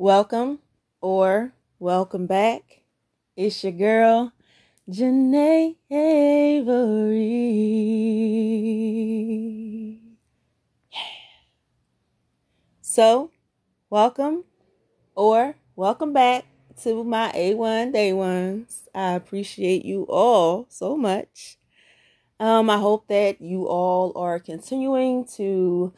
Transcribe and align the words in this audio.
Welcome 0.00 0.60
or 1.02 1.52
welcome 1.78 2.26
back. 2.26 2.80
It's 3.36 3.62
your 3.62 3.74
girl, 3.74 4.32
Janae 4.88 5.76
Avery. 5.90 6.80
Yeah. 10.90 11.00
So, 12.82 13.30
welcome 13.90 14.44
or 15.14 15.56
welcome 15.76 16.12
back 16.12 16.46
to 16.82 17.04
my 17.04 17.32
A1 17.34 17.92
Day 17.92 18.12
Ones. 18.12 18.88
I 18.94 19.14
appreciate 19.14 19.84
you 19.84 20.04
all 20.08 20.66
so 20.70 20.96
much. 20.96 21.58
Um, 22.40 22.70
I 22.70 22.78
hope 22.78 23.08
that 23.08 23.40
you 23.40 23.68
all 23.68 24.12
are 24.16 24.40
continuing 24.40 25.26
to 25.36 25.92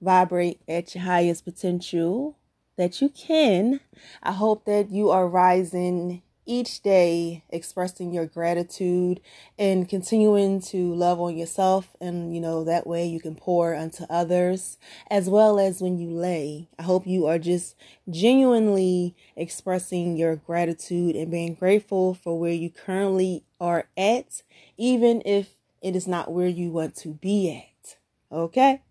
vibrate 0.00 0.60
at 0.68 0.94
your 0.94 1.04
highest 1.04 1.44
potential 1.44 2.36
that 2.76 3.00
you 3.00 3.08
can. 3.08 3.80
I 4.22 4.32
hope 4.32 4.64
that 4.66 4.90
you 4.90 5.10
are 5.10 5.28
rising 5.28 6.22
each 6.46 6.80
day 6.80 7.42
expressing 7.50 8.12
your 8.12 8.24
gratitude 8.24 9.20
and 9.58 9.88
continuing 9.88 10.60
to 10.60 10.94
love 10.94 11.20
on 11.20 11.36
yourself 11.36 11.96
and 12.00 12.32
you 12.32 12.40
know 12.40 12.62
that 12.62 12.86
way 12.86 13.04
you 13.04 13.20
can 13.20 13.34
pour 13.34 13.74
unto 13.74 14.04
others 14.08 14.78
as 15.10 15.28
well 15.28 15.58
as 15.58 15.82
when 15.82 15.98
you 15.98 16.08
lay. 16.08 16.68
I 16.78 16.84
hope 16.84 17.06
you 17.06 17.26
are 17.26 17.38
just 17.38 17.74
genuinely 18.08 19.16
expressing 19.34 20.16
your 20.16 20.36
gratitude 20.36 21.16
and 21.16 21.30
being 21.30 21.54
grateful 21.54 22.14
for 22.14 22.38
where 22.38 22.52
you 22.52 22.70
currently 22.70 23.44
are 23.60 23.88
at 23.96 24.42
even 24.76 25.22
if 25.26 25.48
it 25.82 25.96
is 25.96 26.06
not 26.06 26.32
where 26.32 26.48
you 26.48 26.70
want 26.70 26.94
to 26.96 27.08
be 27.08 27.50
at. 27.50 27.96
Okay 28.30 28.82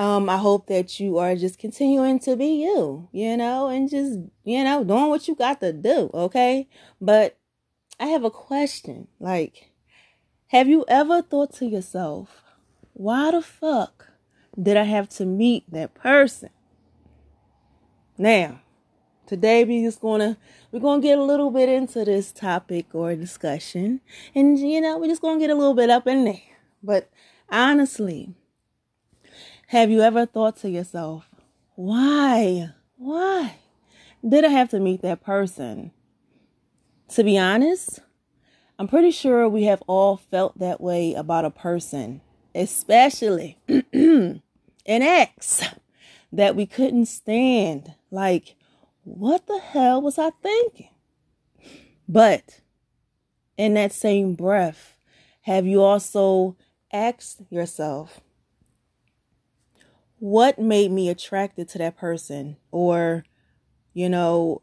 um, 0.00 0.30
I 0.30 0.38
hope 0.38 0.66
that 0.68 0.98
you 0.98 1.18
are 1.18 1.36
just 1.36 1.58
continuing 1.58 2.20
to 2.20 2.34
be 2.34 2.62
you, 2.62 3.10
you 3.12 3.36
know, 3.36 3.68
and 3.68 3.86
just, 3.86 4.18
you 4.44 4.64
know, 4.64 4.82
doing 4.82 5.10
what 5.10 5.28
you 5.28 5.34
got 5.34 5.60
to 5.60 5.74
do, 5.74 6.10
okay? 6.14 6.70
But 7.02 7.36
I 8.00 8.06
have 8.06 8.24
a 8.24 8.30
question. 8.30 9.08
Like, 9.18 9.72
have 10.46 10.68
you 10.68 10.86
ever 10.88 11.20
thought 11.20 11.52
to 11.56 11.66
yourself, 11.66 12.42
why 12.94 13.30
the 13.30 13.42
fuck 13.42 14.06
did 14.60 14.78
I 14.78 14.84
have 14.84 15.10
to 15.10 15.26
meet 15.26 15.70
that 15.70 15.92
person? 15.92 16.48
Now, 18.16 18.62
today 19.26 19.64
we 19.64 19.82
just 19.82 20.00
gonna 20.00 20.38
we're 20.72 20.80
gonna 20.80 21.02
get 21.02 21.18
a 21.18 21.22
little 21.22 21.50
bit 21.50 21.68
into 21.68 22.06
this 22.06 22.32
topic 22.32 22.86
or 22.94 23.14
discussion, 23.14 24.00
and 24.34 24.58
you 24.58 24.80
know, 24.80 24.96
we're 24.96 25.08
just 25.08 25.20
gonna 25.20 25.38
get 25.38 25.50
a 25.50 25.54
little 25.54 25.74
bit 25.74 25.90
up 25.90 26.06
in 26.06 26.24
there. 26.24 26.40
But 26.82 27.10
honestly, 27.50 28.34
have 29.70 29.88
you 29.88 30.00
ever 30.00 30.26
thought 30.26 30.56
to 30.56 30.68
yourself, 30.68 31.30
why? 31.76 32.70
Why 32.96 33.54
did 34.28 34.44
I 34.44 34.48
have 34.48 34.68
to 34.70 34.80
meet 34.80 35.00
that 35.02 35.22
person? 35.22 35.92
To 37.10 37.22
be 37.22 37.38
honest, 37.38 38.00
I'm 38.80 38.88
pretty 38.88 39.12
sure 39.12 39.48
we 39.48 39.64
have 39.64 39.80
all 39.86 40.16
felt 40.16 40.58
that 40.58 40.80
way 40.80 41.14
about 41.14 41.44
a 41.44 41.50
person, 41.50 42.20
especially 42.52 43.58
an 43.68 44.42
ex 44.86 45.62
that 46.32 46.56
we 46.56 46.66
couldn't 46.66 47.06
stand. 47.06 47.94
Like, 48.10 48.56
what 49.04 49.46
the 49.46 49.60
hell 49.60 50.02
was 50.02 50.18
I 50.18 50.30
thinking? 50.30 50.90
But 52.08 52.58
in 53.56 53.74
that 53.74 53.92
same 53.92 54.34
breath, 54.34 54.96
have 55.42 55.64
you 55.64 55.80
also 55.80 56.56
asked 56.92 57.42
yourself, 57.50 58.20
what 60.20 60.58
made 60.58 60.92
me 60.92 61.08
attracted 61.08 61.68
to 61.70 61.78
that 61.78 61.96
person? 61.96 62.56
Or 62.70 63.24
you 63.92 64.08
know 64.08 64.62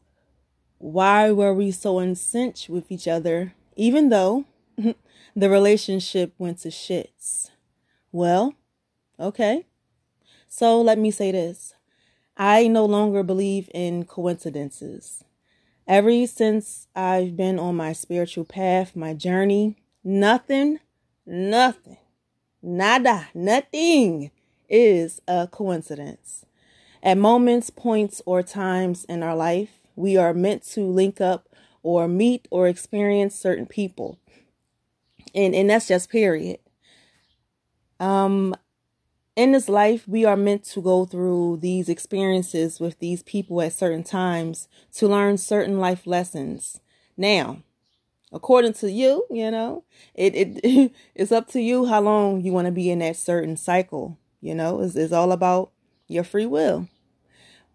why 0.78 1.32
were 1.32 1.54
we 1.54 1.72
so 1.72 2.00
in 2.00 2.16
sync 2.16 2.70
with 2.70 2.92
each 2.92 3.08
other? 3.08 3.54
Even 3.76 4.10
though 4.10 4.46
the 5.36 5.50
relationship 5.50 6.34
went 6.38 6.60
to 6.60 6.70
shits. 6.70 7.50
Well 8.12 8.54
okay. 9.20 9.66
So 10.48 10.80
let 10.82 10.98
me 10.98 11.12
say 11.12 11.32
this. 11.32 11.74
I 12.38 12.68
no 12.68 12.86
longer 12.86 13.24
believe 13.24 13.70
in 13.74 14.06
coincidences. 14.06 15.24
Ever 15.88 16.28
since 16.28 16.88
i've 16.96 17.38
been 17.38 17.58
on 17.58 17.76
my 17.76 17.94
spiritual 17.94 18.44
path 18.44 18.94
my 18.94 19.14
journey 19.14 19.78
nothing 20.04 20.80
nothing 21.26 21.98
nada 22.62 23.30
nothing 23.34 24.32
is 24.70 25.22
a 25.28 25.48
coincidence. 25.48 26.46
At 27.04 27.18
moments, 27.18 27.70
points, 27.70 28.22
or 28.26 28.44
times 28.44 29.06
in 29.06 29.24
our 29.24 29.36
life, 29.36 29.80
we 29.96 30.18
are 30.18 30.34
meant 30.34 30.64
to 30.72 30.82
link 30.82 31.22
up 31.22 31.48
or 31.84 32.08
meet 32.08 32.48
or 32.52 32.68
experience 32.68 33.36
certain 33.36 33.66
people. 33.66 34.20
And 35.34 35.54
and 35.56 35.70
that's 35.70 35.88
just 35.88 36.10
period. 36.10 36.60
Um 38.00 38.56
in 39.38 39.52
this 39.52 39.70
life, 39.70 40.08
we 40.08 40.26
are 40.26 40.36
meant 40.36 40.64
to 40.66 40.82
go 40.82 41.06
through 41.06 41.58
these 41.62 41.90
experiences 41.90 42.80
with 42.80 42.98
these 42.98 43.22
people 43.22 43.62
at 43.62 43.72
certain 43.72 44.04
times 44.04 44.68
to 44.94 45.08
learn 45.08 45.38
certain 45.38 45.80
life 45.80 46.08
lessons. 46.08 46.82
Now, 47.16 47.62
according 48.34 48.74
to 48.74 48.92
you, 48.92 49.26
you 49.30 49.52
know, 49.52 49.84
it, 50.16 50.34
it 50.36 50.92
it's 51.16 51.32
up 51.32 51.48
to 51.50 51.62
you 51.62 51.86
how 51.86 52.02
long 52.02 52.42
you 52.42 52.52
want 52.52 52.66
to 52.66 52.72
be 52.72 52.90
in 52.90 53.00
that 53.00 53.16
certain 53.16 53.58
cycle. 53.58 54.18
You 54.42 54.56
know, 54.56 54.82
it's, 54.82 54.96
it's 54.96 55.14
all 55.14 55.32
about 55.32 55.72
your 56.08 56.24
free 56.24 56.46
will. 56.46 56.88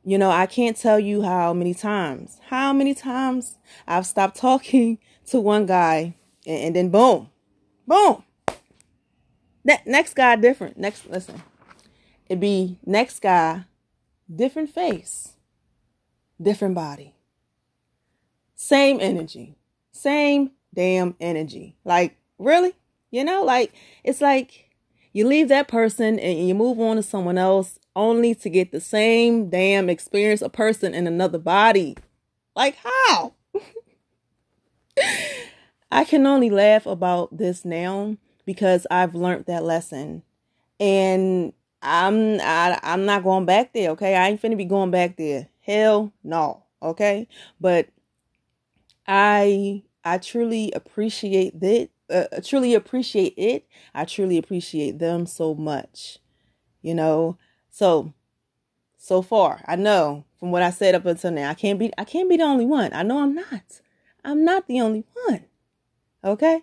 You 0.04 0.18
know, 0.18 0.30
I 0.30 0.46
can't 0.46 0.76
tell 0.76 0.98
you 0.98 1.22
how 1.22 1.52
many 1.52 1.74
times, 1.74 2.40
how 2.48 2.72
many 2.72 2.94
times 2.94 3.58
I've 3.86 4.06
stopped 4.06 4.36
talking 4.36 4.98
to 5.26 5.40
one 5.40 5.66
guy 5.66 6.14
and, 6.46 6.64
and 6.64 6.76
then 6.76 6.88
boom, 6.90 7.30
boom. 7.86 8.24
That 9.64 9.86
next 9.86 10.14
guy 10.14 10.34
different. 10.36 10.76
Next, 10.76 11.08
listen, 11.08 11.42
it'd 12.28 12.40
be 12.40 12.78
next 12.84 13.20
guy, 13.20 13.64
different 14.34 14.70
face, 14.70 15.36
different 16.40 16.74
body, 16.74 17.14
same 18.56 18.98
energy, 19.00 19.56
same 19.92 20.50
damn 20.74 21.14
energy. 21.20 21.76
Like 21.84 22.16
really, 22.38 22.72
you 23.12 23.24
know, 23.24 23.44
like 23.44 23.72
it's 24.02 24.20
like 24.20 24.71
you 25.12 25.26
leave 25.26 25.48
that 25.48 25.68
person 25.68 26.18
and 26.18 26.48
you 26.48 26.54
move 26.54 26.80
on 26.80 26.96
to 26.96 27.02
someone 27.02 27.38
else 27.38 27.78
only 27.94 28.34
to 28.36 28.48
get 28.48 28.72
the 28.72 28.80
same 28.80 29.50
damn 29.50 29.90
experience 29.90 30.42
a 30.42 30.48
person 30.48 30.94
in 30.94 31.06
another 31.06 31.38
body. 31.38 31.96
Like 32.56 32.76
how? 32.76 33.34
I 35.92 36.04
can 36.04 36.26
only 36.26 36.48
laugh 36.50 36.86
about 36.86 37.36
this 37.36 37.64
now 37.64 38.16
because 38.46 38.86
I've 38.90 39.14
learned 39.14 39.46
that 39.46 39.64
lesson. 39.64 40.22
And 40.80 41.52
I'm 41.82 42.40
I, 42.40 42.78
I'm 42.82 43.04
not 43.04 43.24
going 43.24 43.44
back 43.44 43.72
there, 43.72 43.90
okay? 43.90 44.16
I 44.16 44.28
ain't 44.28 44.40
finna 44.40 44.56
be 44.56 44.64
going 44.64 44.90
back 44.90 45.16
there. 45.16 45.48
Hell 45.60 46.12
no, 46.24 46.62
okay? 46.82 47.28
But 47.60 47.88
I 49.06 49.82
I 50.04 50.18
truly 50.18 50.72
appreciate 50.72 51.60
that 51.60 51.90
uh, 52.12 52.40
truly 52.44 52.74
appreciate 52.74 53.34
it. 53.36 53.66
I 53.94 54.04
truly 54.04 54.38
appreciate 54.38 54.98
them 54.98 55.26
so 55.26 55.54
much. 55.54 56.18
You 56.82 56.94
know, 56.94 57.38
so 57.70 58.12
so 58.96 59.22
far, 59.22 59.62
I 59.66 59.76
know 59.76 60.24
from 60.38 60.50
what 60.50 60.62
I 60.62 60.70
said 60.70 60.94
up 60.94 61.06
until 61.06 61.30
now, 61.32 61.50
I 61.50 61.54
can't 61.54 61.78
be 61.78 61.92
I 61.98 62.04
can't 62.04 62.28
be 62.28 62.36
the 62.36 62.44
only 62.44 62.66
one. 62.66 62.92
I 62.92 63.02
know 63.02 63.18
I'm 63.18 63.34
not. 63.34 63.80
I'm 64.24 64.44
not 64.44 64.66
the 64.66 64.80
only 64.80 65.04
one. 65.26 65.44
Okay? 66.24 66.62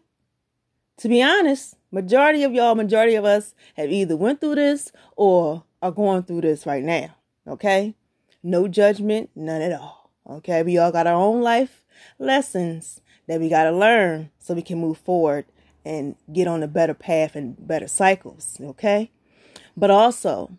To 0.98 1.10
be 1.10 1.22
honest, 1.22 1.76
majority 1.92 2.44
of 2.44 2.54
y'all, 2.54 2.76
majority 2.76 3.16
of 3.16 3.26
us 3.26 3.54
have 3.76 3.92
either 3.92 4.16
went 4.16 4.42
through 4.42 4.56
this 4.56 4.92
or 5.16 5.64
are 5.82 5.92
going 5.92 6.24
through 6.24 6.42
this 6.42 6.66
right 6.66 6.84
now. 6.84 7.16
Okay? 7.48 7.96
No 8.44 8.68
judgment, 8.68 9.30
none 9.36 9.62
at 9.62 9.74
all. 9.74 10.12
Okay? 10.30 10.64
We 10.64 10.78
all 10.78 10.92
got 10.92 11.08
our 11.08 11.14
own 11.14 11.42
life 11.42 11.86
lessons 12.18 13.02
that 13.30 13.40
we 13.40 13.48
got 13.48 13.66
to 13.66 13.72
learn 13.72 14.32
so 14.40 14.56
we 14.56 14.64
can 14.64 14.80
move 14.80 14.98
forward 14.98 15.46
and 15.86 16.16
get 16.34 16.48
on 16.48 16.64
a 16.64 16.68
better 16.68 16.96
path 16.96 17.36
and 17.36 17.56
better 17.66 17.88
cycles, 17.88 18.58
okay? 18.60 19.12
But 19.78 19.92
also, 19.92 20.58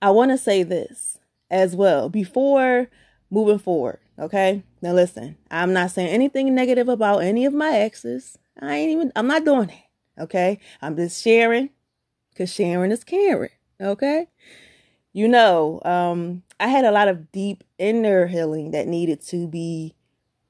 I 0.00 0.10
want 0.10 0.30
to 0.30 0.38
say 0.38 0.62
this 0.62 1.18
as 1.50 1.74
well 1.74 2.08
before 2.08 2.88
moving 3.30 3.58
forward, 3.58 3.98
okay? 4.16 4.62
Now 4.80 4.92
listen, 4.92 5.36
I'm 5.50 5.72
not 5.72 5.90
saying 5.90 6.08
anything 6.08 6.54
negative 6.54 6.88
about 6.88 7.24
any 7.24 7.44
of 7.44 7.52
my 7.52 7.72
exes. 7.72 8.38
I 8.60 8.76
ain't 8.76 8.92
even 8.92 9.12
I'm 9.16 9.26
not 9.26 9.44
doing 9.44 9.66
that, 9.66 10.22
okay? 10.22 10.60
I'm 10.80 10.94
just 10.94 11.20
sharing 11.20 11.70
cuz 12.36 12.54
sharing 12.54 12.92
is 12.92 13.02
caring, 13.02 13.50
okay? 13.80 14.28
You 15.12 15.26
know, 15.26 15.80
um 15.84 16.44
I 16.60 16.68
had 16.68 16.84
a 16.84 16.92
lot 16.92 17.08
of 17.08 17.32
deep 17.32 17.64
inner 17.76 18.28
healing 18.28 18.70
that 18.70 18.86
needed 18.86 19.20
to 19.26 19.48
be 19.48 19.96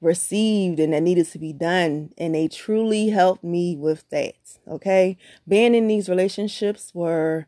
received 0.01 0.79
and 0.79 0.93
that 0.93 1.03
needed 1.03 1.27
to 1.31 1.39
be 1.39 1.53
done. 1.53 2.11
And 2.17 2.33
they 2.35 2.47
truly 2.47 3.09
helped 3.09 3.43
me 3.43 3.75
with 3.75 4.09
that. 4.09 4.35
Okay. 4.67 5.17
Being 5.47 5.75
in 5.75 5.87
these 5.87 6.07
relationships 6.09 6.91
where 6.93 7.47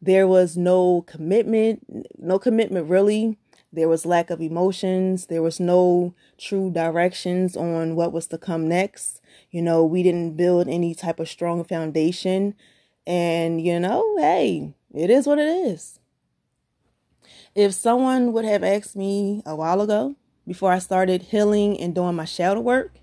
there 0.00 0.26
was 0.26 0.56
no 0.56 1.02
commitment, 1.06 1.86
no 2.18 2.38
commitment 2.38 2.88
really. 2.88 3.38
there 3.72 3.88
was 3.88 4.04
lack 4.04 4.28
of 4.30 4.40
emotions. 4.40 5.26
There 5.26 5.42
was 5.42 5.58
no 5.58 6.14
true 6.36 6.70
directions 6.70 7.56
on 7.56 7.96
what 7.96 8.12
was 8.12 8.26
to 8.28 8.38
come 8.38 8.68
next. 8.68 9.20
You 9.50 9.62
know, 9.62 9.82
we 9.82 10.02
didn't 10.02 10.36
build 10.36 10.68
any 10.68 10.94
type 10.94 11.18
of 11.18 11.28
strong 11.28 11.64
foundation. 11.64 12.54
And, 13.06 13.60
you 13.60 13.80
know, 13.80 14.16
hey, 14.18 14.74
it 14.94 15.08
is 15.08 15.26
what 15.26 15.38
it 15.38 15.48
is. 15.48 15.98
If 17.54 17.72
someone 17.72 18.32
would 18.32 18.44
have 18.44 18.62
asked 18.62 18.94
me 18.94 19.42
a 19.46 19.56
while 19.56 19.80
ago, 19.80 20.16
before 20.46 20.72
I 20.72 20.78
started 20.78 21.22
healing 21.22 21.78
and 21.78 21.94
doing 21.94 22.14
my 22.14 22.24
shadow 22.24 22.60
work, 22.60 22.98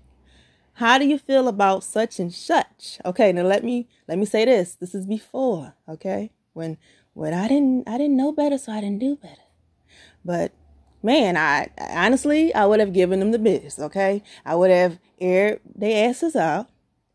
how 0.74 0.98
do 0.98 1.06
you 1.06 1.18
feel 1.18 1.48
about 1.48 1.84
such 1.84 2.18
and 2.18 2.32
such? 2.32 2.98
Okay, 3.04 3.32
now 3.32 3.42
let 3.42 3.64
me 3.64 3.88
let 4.08 4.18
me 4.18 4.24
say 4.24 4.44
this. 4.44 4.74
This 4.74 4.94
is 4.94 5.06
before, 5.06 5.74
okay? 5.88 6.30
When 6.52 6.78
when 7.12 7.34
I 7.34 7.48
didn't 7.48 7.88
I 7.88 7.98
didn't 7.98 8.16
know 8.16 8.32
better, 8.32 8.58
so 8.58 8.72
I 8.72 8.80
didn't 8.80 9.00
do 9.00 9.16
better. 9.16 9.42
But 10.24 10.52
man, 11.02 11.36
I 11.36 11.68
honestly 11.78 12.54
I 12.54 12.66
would 12.66 12.80
have 12.80 12.92
given 12.92 13.20
them 13.20 13.30
the 13.30 13.38
biz, 13.38 13.78
okay? 13.78 14.22
I 14.44 14.54
would 14.54 14.70
have 14.70 14.98
aired 15.20 15.60
their 15.74 16.08
asses 16.08 16.34
out 16.34 16.68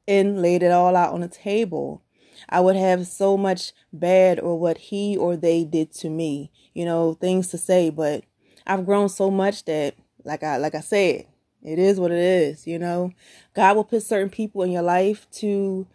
and 0.08 0.42
laid 0.42 0.62
it 0.62 0.72
all 0.72 0.96
out 0.96 1.14
on 1.14 1.22
the 1.22 1.28
table. 1.28 2.04
I 2.50 2.60
would 2.60 2.76
have 2.76 3.08
so 3.08 3.38
much 3.38 3.74
bad 3.92 4.40
or 4.40 4.60
what 4.60 4.78
he 4.78 5.18
or 5.18 5.36
they 5.36 5.64
did 5.64 5.92
to 5.94 6.10
me, 6.10 6.52
you 6.74 6.86
know, 6.86 7.14
things 7.14 7.48
to 7.50 7.58
say, 7.58 7.90
but 7.90 8.24
I've 8.68 8.86
grown 8.86 9.10
so 9.10 9.32
much 9.32 9.66
that 9.66 9.96
like 10.26 10.44
I 10.44 10.58
like 10.58 10.76
I 10.76 10.82
said, 10.82 11.28
it 11.64 11.80
is 11.80 12.00
what 12.00 12.12
it 12.12 12.20
is, 12.20 12.68
you 12.68 12.78
know. 12.78 13.12
God 13.54 13.76
will 13.76 13.84
put 13.84 14.04
certain 14.04 14.30
people 14.30 14.64
in 14.64 14.72
your 14.72 14.82
life 14.82 15.30
to, 15.34 15.88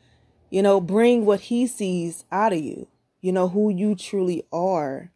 you 0.49 0.63
know, 0.63 0.81
bring 0.81 1.27
what 1.27 1.41
he 1.41 1.67
sees 1.67 2.25
out 2.33 2.53
of 2.53 2.61
you. 2.61 2.89
You 3.21 3.33
know 3.33 3.49
who 3.49 3.71
you 3.71 3.95
truly 3.95 4.45
are. 4.53 5.13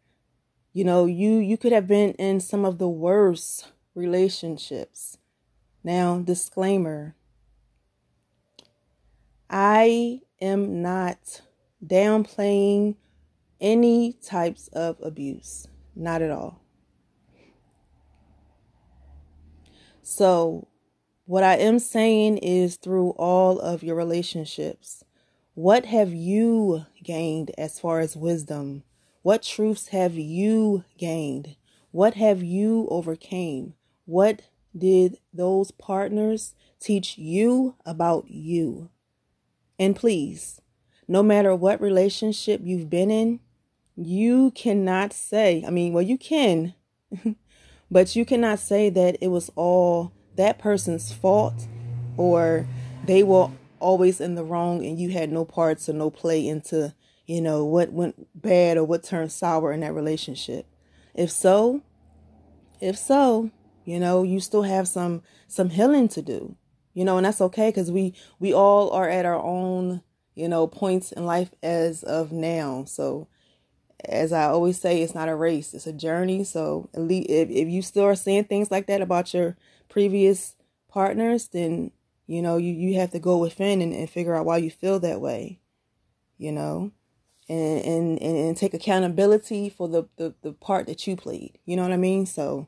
You 0.73 0.83
know, 0.83 1.05
you 1.05 1.37
you 1.37 1.57
could 1.57 1.71
have 1.71 1.87
been 1.87 2.11
in 2.11 2.39
some 2.39 2.65
of 2.65 2.77
the 2.77 2.89
worst 2.89 3.71
relationships. 3.95 5.17
Now, 5.83 6.19
disclaimer. 6.19 7.15
I 9.49 10.21
am 10.41 10.81
not 10.81 11.41
downplaying 11.85 12.95
any 13.61 14.13
types 14.13 14.67
of 14.69 14.97
abuse. 15.01 15.67
Not 15.95 16.21
at 16.21 16.31
all. 16.31 16.64
So, 20.07 20.67
what 21.25 21.43
I 21.43 21.55
am 21.55 21.79
saying 21.79 22.37
is 22.37 22.75
through 22.75 23.15
all 23.17 23.59
of 23.59 23.81
your 23.81 23.95
relationships, 23.95 25.03
what 25.55 25.85
have 25.85 26.13
you 26.13 26.85
gained 27.03 27.49
as 27.57 27.79
far 27.79 28.01
as 28.01 28.15
wisdom? 28.15 28.83
What 29.23 29.41
truths 29.41 29.87
have 29.87 30.13
you 30.13 30.83
gained? 30.99 31.55
What 31.89 32.13
have 32.13 32.43
you 32.43 32.87
overcame? 32.91 33.73
What 34.05 34.43
did 34.77 35.17
those 35.33 35.71
partners 35.71 36.53
teach 36.79 37.17
you 37.17 37.73
about 37.83 38.29
you? 38.29 38.91
And 39.79 39.95
please, 39.95 40.61
no 41.07 41.23
matter 41.23 41.55
what 41.55 41.81
relationship 41.81 42.61
you've 42.63 42.91
been 42.91 43.09
in, 43.09 43.39
you 43.95 44.51
cannot 44.51 45.13
say, 45.13 45.63
I 45.65 45.71
mean, 45.71 45.93
well, 45.93 46.03
you 46.03 46.19
can, 46.19 46.75
but 47.95 48.13
you 48.13 48.25
cannot 48.25 48.59
say 48.59 48.89
that 48.89 49.15
it 49.21 49.29
was 49.29 49.49
all 49.55 50.11
that 50.35 50.59
person's 50.59 51.13
fault 51.13 51.65
or 52.17 52.67
they 53.05 53.23
were 53.23 53.49
always 53.79 54.19
in 54.19 54.35
the 54.35 54.43
wrong 54.43 54.85
and 54.85 54.99
you 54.99 55.11
had 55.11 55.31
no 55.31 55.45
parts 55.45 55.87
or 55.87 55.93
no 55.93 56.09
play 56.09 56.45
into 56.45 56.93
you 57.25 57.41
know, 57.41 57.65
what 57.65 57.91
went 57.91 58.27
bad 58.39 58.77
or 58.77 58.83
what 58.83 59.03
turned 59.03 59.31
sour 59.31 59.71
in 59.71 59.79
that 59.79 59.93
relationship. 59.93 60.67
If 61.13 61.31
so, 61.31 61.81
if 62.79 62.97
so, 62.97 63.49
you 63.83 63.99
know, 63.99 64.23
you 64.23 64.39
still 64.39 64.63
have 64.63 64.87
some 64.87 65.21
some 65.47 65.69
healing 65.69 66.07
to 66.09 66.21
do. 66.21 66.55
You 66.93 67.05
know, 67.05 67.17
and 67.17 67.25
that's 67.25 67.41
okay 67.41 67.71
cuz 67.71 67.91
we 67.91 68.13
we 68.39 68.53
all 68.53 68.89
are 68.91 69.09
at 69.09 69.25
our 69.25 69.41
own, 69.41 70.01
you 70.35 70.47
know, 70.47 70.67
points 70.67 71.11
in 71.11 71.25
life 71.25 71.53
as 71.63 72.03
of 72.03 72.31
now. 72.31 72.83
So 72.85 73.27
as 74.09 74.31
I 74.31 74.45
always 74.45 74.79
say, 74.79 75.01
it's 75.01 75.15
not 75.15 75.29
a 75.29 75.35
race, 75.35 75.73
it's 75.73 75.87
a 75.87 75.93
journey. 75.93 76.43
So 76.43 76.89
at 76.93 77.01
if 77.01 77.49
if 77.49 77.67
you 77.67 77.81
still 77.81 78.05
are 78.05 78.15
saying 78.15 78.45
things 78.45 78.71
like 78.71 78.87
that 78.87 79.01
about 79.01 79.33
your 79.33 79.57
previous 79.89 80.55
partners, 80.89 81.47
then 81.49 81.91
you 82.27 82.41
know, 82.41 82.57
you, 82.57 82.73
you 82.73 82.95
have 82.95 83.11
to 83.11 83.19
go 83.19 83.37
within 83.37 83.81
and, 83.81 83.93
and 83.93 84.09
figure 84.09 84.33
out 84.35 84.45
why 84.45 84.57
you 84.57 84.71
feel 84.71 84.99
that 84.99 85.21
way. 85.21 85.59
You 86.37 86.51
know? 86.51 86.91
and 87.47 87.85
and 87.85 88.21
and, 88.21 88.57
take 88.57 88.73
accountability 88.73 89.69
for 89.69 89.87
the, 89.87 90.03
the 90.17 90.33
the 90.41 90.51
part 90.53 90.87
that 90.87 91.05
you 91.05 91.15
played 91.15 91.57
you 91.65 91.75
know 91.75 91.83
what 91.83 91.91
i 91.91 91.97
mean 91.97 92.25
so 92.25 92.67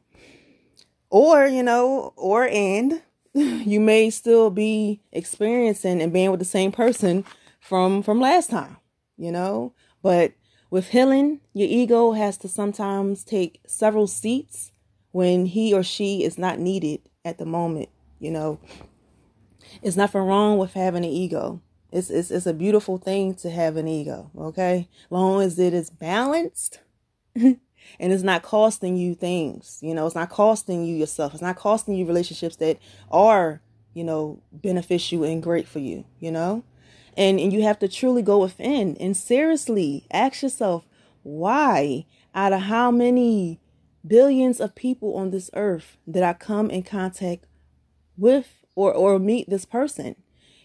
or 1.09 1.47
you 1.47 1.63
know 1.63 2.13
or 2.15 2.47
and 2.47 3.01
you 3.33 3.79
may 3.79 4.09
still 4.09 4.49
be 4.49 5.01
experiencing 5.11 6.01
and 6.01 6.13
being 6.13 6.29
with 6.31 6.39
the 6.39 6.45
same 6.45 6.71
person 6.71 7.25
from 7.59 8.03
from 8.03 8.19
last 8.19 8.49
time 8.49 8.77
you 9.17 9.31
know 9.31 9.73
but 10.01 10.33
with 10.69 10.89
healing 10.89 11.39
your 11.53 11.67
ego 11.69 12.11
has 12.13 12.37
to 12.37 12.47
sometimes 12.47 13.23
take 13.23 13.61
several 13.65 14.07
seats 14.07 14.71
when 15.11 15.45
he 15.45 15.73
or 15.73 15.83
she 15.83 16.23
is 16.23 16.37
not 16.37 16.59
needed 16.59 16.99
at 17.23 17.37
the 17.37 17.45
moment 17.45 17.89
you 18.19 18.31
know 18.31 18.59
it's 19.81 19.97
nothing 19.97 20.21
wrong 20.21 20.57
with 20.57 20.73
having 20.73 21.03
an 21.03 21.09
ego 21.09 21.61
it's, 21.91 22.09
it's, 22.09 22.31
it's 22.31 22.45
a 22.45 22.53
beautiful 22.53 22.97
thing 22.97 23.33
to 23.35 23.49
have 23.49 23.77
an 23.77 23.87
ego, 23.87 24.29
okay? 24.37 24.89
Long 25.09 25.41
as 25.41 25.57
it 25.57 25.73
is 25.73 25.89
balanced 25.89 26.81
and 27.35 27.59
it's 27.99 28.23
not 28.23 28.43
costing 28.43 28.97
you 28.97 29.15
things, 29.15 29.79
you 29.81 29.93
know, 29.93 30.05
it's 30.05 30.15
not 30.15 30.29
costing 30.29 30.85
you 30.85 30.95
yourself, 30.95 31.33
it's 31.33 31.41
not 31.41 31.55
costing 31.55 31.95
you 31.95 32.05
relationships 32.05 32.57
that 32.57 32.77
are, 33.09 33.61
you 33.93 34.03
know, 34.03 34.41
beneficial 34.51 35.23
and 35.23 35.41
great 35.41 35.67
for 35.67 35.79
you, 35.79 36.03
you 36.19 36.31
know? 36.31 36.63
And, 37.17 37.39
and 37.39 37.51
you 37.51 37.63
have 37.63 37.79
to 37.79 37.87
truly 37.87 38.21
go 38.21 38.37
within 38.37 38.95
and 38.97 39.17
seriously 39.17 40.05
ask 40.11 40.43
yourself, 40.43 40.85
why, 41.23 42.05
out 42.33 42.53
of 42.53 42.61
how 42.61 42.91
many 42.91 43.59
billions 44.05 44.61
of 44.61 44.75
people 44.75 45.15
on 45.17 45.31
this 45.31 45.49
earth, 45.53 45.97
did 46.09 46.23
I 46.23 46.33
come 46.33 46.69
in 46.69 46.83
contact 46.83 47.45
with 48.15 48.63
or, 48.75 48.93
or 48.93 49.17
meet 49.17 49.49
this 49.49 49.65
person? 49.65 50.15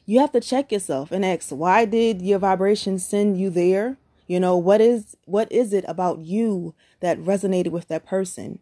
you 0.04 0.18
have 0.18 0.32
to 0.32 0.40
check 0.40 0.72
yourself 0.72 1.12
and 1.12 1.24
ask 1.24 1.50
why 1.50 1.84
did 1.84 2.22
your 2.22 2.38
vibration 2.38 2.98
send 2.98 3.38
you 3.38 3.50
there 3.50 3.96
you 4.26 4.38
know 4.40 4.56
what 4.56 4.80
is 4.80 5.16
what 5.24 5.50
is 5.52 5.72
it 5.72 5.84
about 5.88 6.20
you 6.20 6.74
that 7.00 7.18
resonated 7.18 7.70
with 7.70 7.88
that 7.88 8.04
person 8.04 8.58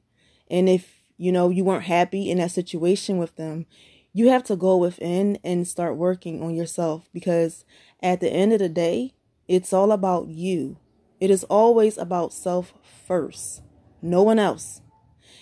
and 0.51 0.69
if 0.69 1.03
you 1.17 1.33
know 1.33 1.49
you 1.49 1.65
weren't 1.65 1.85
happy 1.85 2.31
in 2.31 2.39
that 2.39 2.51
situation 2.51 3.19
with 3.19 3.35
them 3.37 3.67
you 4.13 4.29
have 4.29 4.45
to 4.45 4.57
go 4.57 4.77
within 4.77 5.39
and 5.45 5.67
start 5.67 5.97
working 5.97 6.43
on 6.43 6.55
yourself 6.55 7.09
because 7.13 7.65
at 8.03 8.21
the 8.21 8.31
end 8.31 8.53
of 8.53 8.59
the 8.59 8.69
day 8.69 9.15
it's 9.49 9.73
all 9.73 9.93
about 9.93 10.29
you 10.29 10.77
it 11.21 11.31
is 11.31 11.45
always 11.45 11.99
about 11.99 12.33
self 12.33 12.73
first 13.07 13.63
no 14.03 14.23
one 14.23 14.39
else 14.39 14.81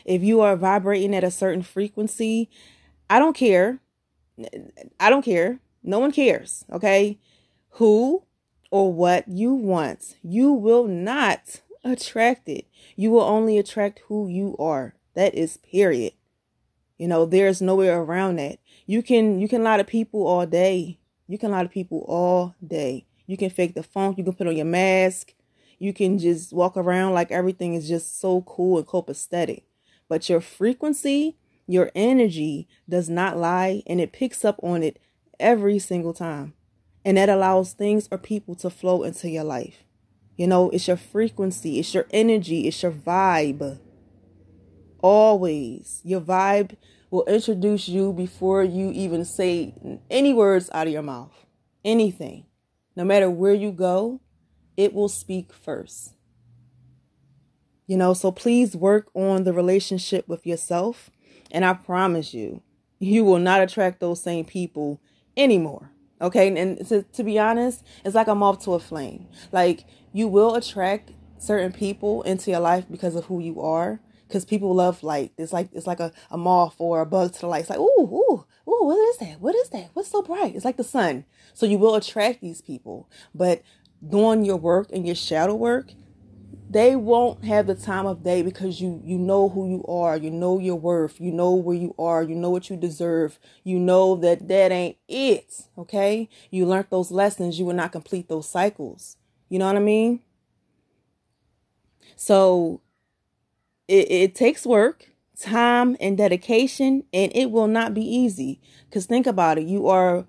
if 0.05 0.23
you 0.23 0.41
are 0.41 0.57
vibrating 0.57 1.15
at 1.15 1.25
a 1.25 1.31
certain 1.31 1.63
frequency 1.63 2.51
i 3.09 3.19
don't 3.19 3.37
care 3.37 3.81
i 5.01 5.11
don't 5.11 5.25
care 5.25 5.61
no 5.83 5.99
one 5.99 6.13
cares, 6.13 6.65
okay? 6.71 7.19
Who 7.73 8.25
or 8.71 8.93
what 8.93 9.27
you 9.29 9.55
want. 9.55 10.17
You 10.23 10.53
will 10.53 10.87
not 10.87 11.63
attract 11.83 12.49
it. 12.49 12.67
You 12.97 13.11
will 13.11 13.23
only 13.23 13.59
attract 13.59 14.03
who 14.09 14.29
you 14.29 14.57
are. 14.59 14.95
That 15.15 15.35
is 15.35 15.57
period. 15.57 16.13
You 16.99 17.09
know, 17.09 17.25
there's 17.25 17.63
nowhere 17.63 18.01
around 18.01 18.37
that. 18.37 18.59
You 18.87 19.03
can 19.03 19.39
you 19.39 19.49
can 19.49 19.63
lie 19.63 19.77
to 19.77 19.85
people 19.85 20.27
all 20.27 20.47
day. 20.47 20.99
You 21.29 21.39
can 21.39 21.53
lie 21.53 21.63
to 21.63 21.69
people 21.69 22.05
all 22.09 22.55
day. 22.67 23.07
You 23.27 23.37
can 23.37 23.51
fake 23.51 23.75
the 23.75 23.83
funk, 23.83 24.19
you 24.19 24.25
can 24.25 24.33
put 24.33 24.47
on 24.47 24.57
your 24.57 24.67
mask. 24.67 25.35
You 25.79 25.93
can 25.93 26.19
just 26.19 26.53
walk 26.53 26.77
around 26.77 27.15
like 27.15 27.31
everything 27.31 27.75
is 27.75 27.89
just 27.89 28.19
so 28.21 28.43
cool 28.43 28.79
and 28.79 28.87
copacetic. 28.87 29.63
But 30.09 30.29
your 30.29 30.41
frequency, 30.41 31.37
your 31.67 31.93
energy 31.95 32.67
does 32.89 33.09
not 33.09 33.37
lie 33.37 33.83
and 33.87 34.01
it 34.01 34.11
picks 34.11 34.45
up 34.45 34.59
on 34.63 34.83
it 34.83 34.99
every 35.39 35.79
single 35.79 36.15
time. 36.15 36.55
And 37.05 37.17
that 37.17 37.29
allows 37.29 37.75
things 37.75 38.09
or 38.11 38.19
people 38.19 38.55
to 38.57 38.71
flow 38.71 39.05
into 39.05 39.29
your 39.29 39.45
life. 39.45 39.85
You 40.37 40.47
know, 40.47 40.71
it's 40.71 40.89
your 40.89 40.97
frequency, 40.97 41.79
it's 41.79 41.95
your 41.95 42.07
energy, 42.11 42.67
it's 42.67 42.83
your 42.83 42.93
vibe. 42.93 43.79
Always. 45.01 46.01
Your 46.05 46.21
vibe 46.21 46.77
will 47.11 47.25
introduce 47.27 47.89
you 47.89 48.13
before 48.13 48.63
you 48.63 48.91
even 48.91 49.25
say 49.25 49.75
any 50.11 50.35
words 50.35 50.71
out 50.73 50.87
of 50.87 50.93
your 50.93 51.03
mouth. 51.03 51.47
Anything. 51.85 52.47
No 52.97 53.05
matter 53.05 53.31
where 53.31 53.55
you 53.55 53.71
go, 53.71 54.21
it 54.77 54.93
will 54.93 55.09
speak 55.09 55.53
first. 55.53 56.15
You 57.87 57.97
know, 57.97 58.13
so 58.13 58.31
please 58.31 58.77
work 58.77 59.09
on 59.15 59.45
the 59.45 59.53
relationship 59.53 60.29
with 60.29 60.47
yourself. 60.47 61.11
And 61.51 61.65
I 61.65 61.73
promise 61.73 62.35
you, 62.35 62.63
you 62.99 63.25
will 63.25 63.39
not 63.39 63.63
attract 63.63 64.01
those 64.01 64.23
same 64.23 64.45
people 64.45 65.01
anymore. 65.37 65.91
Okay. 66.21 66.55
And 66.55 66.87
to, 66.89 67.03
to 67.03 67.25
be 67.25 67.39
honest, 67.39 67.85
it's 68.05 68.15
like 68.15 68.29
I'm 68.29 68.43
off 68.43 68.63
to 68.65 68.75
a 68.75 68.81
flame. 68.81 69.29
Like 69.53 69.85
you 70.13 70.29
will 70.29 70.55
attract 70.55 71.13
certain 71.39 71.73
people 71.73 72.23
into 72.23 72.51
your 72.51 72.61
life 72.61 72.85
because 72.91 73.15
of 73.15 73.27
who 73.27 73.41
you 73.41 73.61
are. 73.61 74.01
Because 74.29 74.45
people 74.45 74.75
love 74.75 75.03
light. 75.03 75.33
It's 75.39 75.53
like 75.53 75.71
it's 75.73 75.87
like 75.87 76.01
a, 76.01 76.13
a 76.31 76.37
moth 76.39 76.77
or 76.79 77.01
a 77.01 77.07
bug 77.07 77.33
to 77.33 77.41
the 77.41 77.47
light. 77.47 77.61
It's 77.61 77.71
like, 77.71 77.79
ooh, 77.79 78.01
ooh, 78.01 78.45
ooh, 78.69 78.85
what 78.85 79.09
is 79.09 79.17
that? 79.19 79.41
What 79.41 79.55
is 79.57 79.71
that? 79.71 79.91
What's 79.95 80.11
so 80.11 80.23
bright? 80.23 80.55
It's 80.55 80.65
like 80.65 80.77
the 80.77 80.85
sun. 80.85 81.25
So 81.55 81.67
you 81.67 81.79
will 81.79 81.95
attract 81.95 82.41
these 82.41 82.61
people. 82.61 83.09
But 83.35 83.63
doing 84.07 84.45
your 84.45 84.59
work 84.59 84.91
and 84.93 85.07
your 85.07 85.17
shadow 85.17 85.55
work, 85.55 85.93
they 86.71 86.95
won't 86.95 87.45
have 87.45 87.67
the 87.67 87.75
time 87.75 88.07
of 88.07 88.23
day 88.23 88.43
because 88.43 88.81
you 88.81 89.01
you 89.05 89.19
know 89.19 89.49
who 89.49 89.69
you 89.69 89.85
are 89.89 90.17
you 90.19 90.31
know 90.31 90.59
your 90.59 90.77
worth 90.77 91.19
you 91.19 91.33
know 91.33 91.55
where 91.55 91.77
you 91.77 91.95
are 91.99 92.23
you 92.23 92.35
know 92.35 92.51
what 92.51 92.69
you 92.69 92.77
deserve 92.77 93.39
you 93.65 93.79
know 93.79 94.17
that 94.17 94.49
that 94.49 94.71
ain't 94.71 94.97
it 95.09 95.63
okay 95.79 96.29
you 96.51 96.67
learned 96.67 96.87
those 96.91 97.11
lessons 97.11 97.59
you 97.59 97.65
will 97.65 97.75
not 97.75 97.91
complete 97.91 98.29
those 98.29 98.49
cycles 98.49 99.17
you 99.49 99.59
know 99.59 99.67
what 99.67 99.77
i 99.77 99.81
mean 99.81 100.21
so 102.17 102.83
it, 103.89 104.11
it 104.11 104.35
takes 104.35 104.67
work 104.67 105.09
time 105.41 105.97
and 106.01 106.19
dedication 106.19 107.05
and 107.13 107.33
it 107.35 107.51
will 107.51 107.67
not 107.67 107.95
be 107.95 108.03
easy. 108.03 108.61
Because 108.89 109.07
think 109.07 109.27
about 109.27 109.59
it 109.59 109.67
you 109.67 109.89
are 109.89 110.27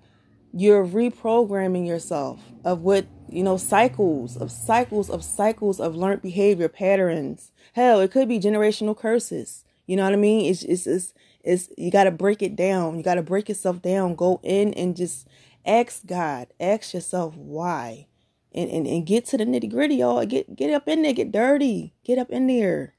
you're 0.52 0.86
reprogramming 0.86 1.86
yourself 1.86 2.40
of 2.66 2.82
what 2.82 3.06
you 3.30 3.44
know 3.44 3.58
cycles 3.58 4.36
of 4.38 4.52
cycles 4.52 5.10
of 5.10 5.24
cycles 5.24 5.80
of 5.80 5.96
learned 5.96 6.22
behavior 6.22 6.70
patterns. 6.70 7.52
Hell 7.74 8.00
it 8.00 8.12
could 8.12 8.28
be 8.28 8.40
generational 8.40 8.98
curses. 8.98 9.64
You 9.86 9.96
know 9.96 10.04
what 10.04 10.14
i 10.14 10.18
mean? 10.18 10.50
It's 10.50 10.64
it's 10.64 10.88
it's, 10.88 11.14
it's 11.44 11.70
you 11.78 11.92
got 11.92 12.06
to 12.06 12.12
break 12.12 12.42
it 12.42 12.56
down. 12.56 12.98
You 12.98 13.04
got 13.04 13.16
to 13.16 13.24
break 13.24 13.50
yourself 13.50 13.82
down. 13.82 14.16
Go 14.16 14.40
in 14.44 14.74
and 14.76 14.96
just 14.96 15.28
ask 15.66 16.06
god 16.06 16.48
ask 16.60 16.94
yourself 16.94 17.36
why. 17.36 18.08
And 18.52 18.70
and, 18.70 18.88
and 18.88 19.06
get 19.06 19.26
to 19.28 19.38
the 19.38 19.46
nitty 19.46 19.70
gritty 19.70 19.96
y'all. 19.96 20.26
Get 20.26 20.56
get 20.56 20.74
up 20.74 20.88
in 20.88 21.02
there. 21.02 21.14
Get 21.14 21.32
dirty. 21.32 21.94
Get 22.04 22.18
up 22.18 22.30
in 22.30 22.48
there 22.48 22.96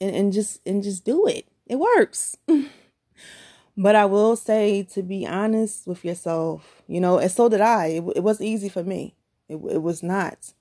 and, 0.00 0.14
and 0.14 0.32
just 0.32 0.60
and 0.66 0.82
just 0.82 1.04
do 1.04 1.26
it 1.26 1.46
it 1.66 1.76
works 1.76 2.36
But 3.76 3.94
I 3.94 4.06
will 4.06 4.36
say 4.36 4.84
to 4.94 5.02
be 5.02 5.26
honest 5.26 5.86
with 5.86 6.04
yourself, 6.04 6.82
you 6.86 7.00
know, 7.00 7.18
and 7.18 7.30
so 7.30 7.48
did 7.48 7.60
I. 7.60 7.86
It, 7.86 8.04
it 8.16 8.22
wasn't 8.22 8.48
easy 8.48 8.68
for 8.70 8.82
me. 8.82 9.14
It, 9.48 9.56
it 9.56 9.82
was 9.82 10.02
not. 10.02 10.54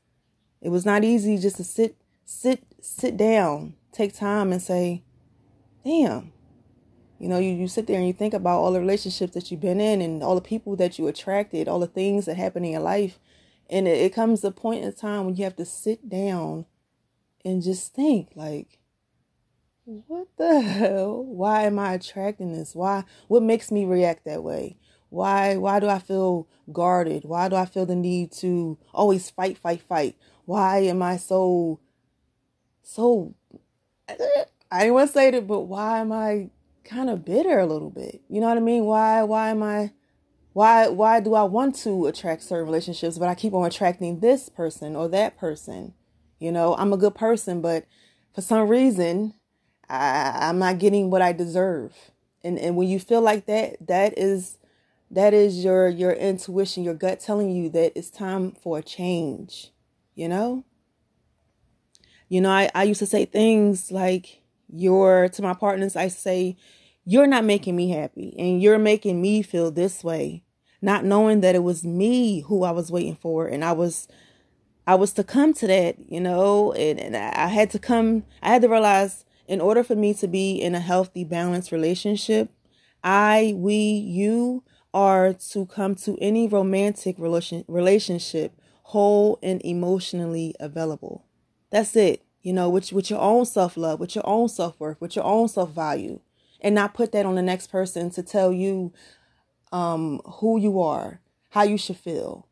It 0.61 0.69
was 0.69 0.85
not 0.85 1.03
easy 1.03 1.37
just 1.37 1.55
to 1.57 1.63
sit, 1.63 1.95
sit, 2.25 2.63
sit 2.81 3.15
down, 3.15 3.75
take 3.93 4.13
time 4.13 4.51
and 4.51 4.61
say, 4.61 5.03
damn. 5.85 6.33
You 7.17 7.29
know, 7.29 7.39
you, 7.39 7.51
you 7.51 7.69
sit 7.69 7.87
there 7.87 7.97
and 7.97 8.07
you 8.07 8.11
think 8.11 8.33
about 8.33 8.59
all 8.59 8.73
the 8.73 8.81
relationships 8.81 9.33
that 9.33 9.49
you've 9.49 9.61
been 9.61 9.79
in 9.79 10.01
and 10.01 10.21
all 10.21 10.35
the 10.35 10.41
people 10.41 10.75
that 10.75 10.99
you 10.99 11.07
attracted, 11.07 11.69
all 11.69 11.79
the 11.79 11.87
things 11.87 12.25
that 12.25 12.35
happen 12.35 12.65
in 12.65 12.71
your 12.71 12.81
life. 12.81 13.17
And 13.69 13.87
it, 13.87 13.97
it 13.97 14.13
comes 14.13 14.43
a 14.43 14.51
point 14.51 14.83
in 14.83 14.91
time 14.91 15.25
when 15.25 15.37
you 15.37 15.45
have 15.45 15.55
to 15.55 15.65
sit 15.65 16.09
down 16.09 16.65
and 17.45 17.63
just 17.63 17.93
think 17.93 18.31
like, 18.35 18.79
what 19.85 20.27
the 20.37 20.61
hell? 20.61 21.23
Why 21.23 21.63
am 21.63 21.77
I 21.77 21.93
attracting 21.93 22.53
this? 22.53 22.75
Why 22.75 23.03
what 23.27 23.43
makes 23.43 23.71
me 23.71 23.85
react 23.85 24.25
that 24.25 24.43
way? 24.43 24.77
Why 25.09 25.57
why 25.57 25.79
do 25.79 25.87
I 25.87 25.99
feel 25.99 26.47
guarded? 26.73 27.23
Why 27.23 27.49
do 27.49 27.55
I 27.55 27.65
feel 27.65 27.85
the 27.85 27.95
need 27.95 28.31
to 28.33 28.77
always 28.93 29.29
fight, 29.29 29.57
fight, 29.57 29.81
fight? 29.81 30.15
Why 30.45 30.79
am 30.79 31.03
I 31.03 31.17
so 31.17 31.79
so 32.81 33.35
I 34.09 34.79
didn't 34.79 34.93
want 34.93 35.09
to 35.09 35.13
say 35.13 35.29
it, 35.29 35.47
but 35.47 35.61
why 35.61 35.99
am 35.99 36.11
I 36.11 36.49
kind 36.83 37.09
of 37.09 37.25
bitter 37.25 37.59
a 37.59 37.65
little 37.65 37.89
bit? 37.91 38.21
You 38.27 38.41
know 38.41 38.47
what 38.47 38.57
I 38.57 38.61
mean? 38.61 38.85
Why 38.85 39.21
why 39.23 39.49
am 39.49 39.61
I 39.61 39.91
why 40.53 40.87
why 40.87 41.19
do 41.19 41.35
I 41.35 41.43
want 41.43 41.75
to 41.83 42.07
attract 42.07 42.41
certain 42.41 42.65
relationships 42.65 43.19
but 43.19 43.29
I 43.29 43.35
keep 43.35 43.53
on 43.53 43.65
attracting 43.65 44.19
this 44.19 44.49
person 44.49 44.95
or 44.95 45.07
that 45.09 45.37
person? 45.37 45.93
You 46.39 46.51
know, 46.51 46.75
I'm 46.75 46.91
a 46.91 46.97
good 46.97 47.15
person, 47.15 47.61
but 47.61 47.85
for 48.33 48.41
some 48.41 48.67
reason 48.67 49.35
I, 49.89 50.49
I'm 50.49 50.59
not 50.59 50.79
getting 50.79 51.09
what 51.09 51.21
I 51.21 51.33
deserve. 51.33 51.93
And 52.43 52.59
and 52.59 52.75
when 52.75 52.87
you 52.87 52.99
feel 52.99 53.21
like 53.21 53.45
that, 53.47 53.87
that 53.87 54.17
is 54.17 54.57
that 55.11 55.33
is 55.33 55.63
your 55.63 55.87
your 55.87 56.11
intuition, 56.11 56.83
your 56.83 56.93
gut 56.93 57.19
telling 57.19 57.51
you 57.51 57.69
that 57.69 57.93
it's 57.95 58.09
time 58.09 58.51
for 58.51 58.77
a 58.77 58.83
change, 58.83 59.71
you 60.13 60.27
know? 60.27 60.63
You 62.27 62.41
know, 62.41 62.49
I, 62.49 62.69
I 62.73 62.83
used 62.83 62.99
to 62.99 63.05
say 63.05 63.25
things 63.25 63.91
like 63.91 64.41
you're 64.67 65.29
to 65.29 65.41
my 65.41 65.53
partners, 65.53 65.95
I 65.95 66.07
say, 66.07 66.57
You're 67.05 67.27
not 67.27 67.45
making 67.45 67.75
me 67.75 67.89
happy 67.89 68.35
and 68.37 68.61
you're 68.61 68.79
making 68.79 69.21
me 69.21 69.41
feel 69.41 69.71
this 69.71 70.03
way. 70.03 70.43
Not 70.81 71.05
knowing 71.05 71.41
that 71.41 71.55
it 71.55 71.63
was 71.63 71.83
me 71.83 72.41
who 72.41 72.63
I 72.63 72.71
was 72.71 72.91
waiting 72.91 73.15
for 73.15 73.47
and 73.47 73.63
I 73.63 73.71
was 73.71 74.07
I 74.87 74.95
was 74.95 75.13
to 75.13 75.23
come 75.23 75.53
to 75.55 75.67
that, 75.67 75.95
you 76.11 76.19
know, 76.19 76.71
and, 76.73 76.99
and 76.99 77.15
I 77.17 77.47
had 77.47 77.69
to 77.71 77.79
come 77.79 78.23
I 78.41 78.49
had 78.49 78.61
to 78.63 78.69
realize 78.69 79.25
in 79.47 79.61
order 79.61 79.83
for 79.83 79.95
me 79.95 80.13
to 80.15 80.27
be 80.27 80.55
in 80.55 80.75
a 80.75 80.79
healthy, 80.79 81.23
balanced 81.23 81.71
relationship, 81.71 82.49
I, 83.03 83.53
we, 83.55 83.75
you 83.75 84.63
are 84.93 85.33
to 85.33 85.65
come 85.67 85.95
to 85.95 86.17
any 86.19 86.47
romantic 86.47 87.17
relation, 87.19 87.65
relationship 87.67 88.53
whole 88.83 89.39
and 89.43 89.61
emotionally 89.65 90.55
available. 90.59 91.25
That's 91.69 91.95
it. 91.95 92.23
You 92.41 92.53
know, 92.53 92.69
with, 92.69 92.93
with 92.93 93.09
your 93.09 93.19
own 93.19 93.45
self 93.45 93.75
love, 93.75 93.99
with 93.99 94.15
your 94.15 94.25
own 94.27 94.47
self 94.49 94.79
worth, 94.79 95.01
with 95.01 95.15
your 95.15 95.25
own 95.25 95.47
self 95.47 95.71
value, 95.71 96.19
and 96.61 96.75
not 96.75 96.93
put 96.93 97.11
that 97.11 97.25
on 97.25 97.35
the 97.35 97.41
next 97.41 97.67
person 97.67 98.09
to 98.11 98.23
tell 98.23 98.53
you 98.53 98.93
um, 99.71 100.21
who 100.25 100.59
you 100.59 100.79
are, 100.79 101.21
how 101.49 101.63
you 101.63 101.77
should 101.77 101.97
feel, 101.97 102.47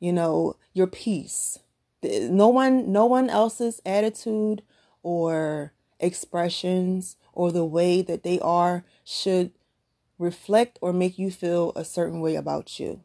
you 0.00 0.12
know, 0.12 0.56
your 0.72 0.86
peace. 0.86 1.58
No 2.02 2.48
one, 2.48 2.92
no 2.92 3.06
one 3.06 3.28
else's 3.28 3.80
attitude 3.84 4.62
or 5.02 5.72
expressions 6.04 7.16
or 7.32 7.50
the 7.50 7.64
way 7.64 8.02
that 8.02 8.22
they 8.22 8.38
are 8.40 8.84
should 9.04 9.52
reflect 10.18 10.78
or 10.80 10.92
make 10.92 11.18
you 11.18 11.30
feel 11.30 11.72
a 11.74 11.84
certain 11.84 12.20
way 12.20 12.36
about 12.36 12.78
you. 12.78 13.02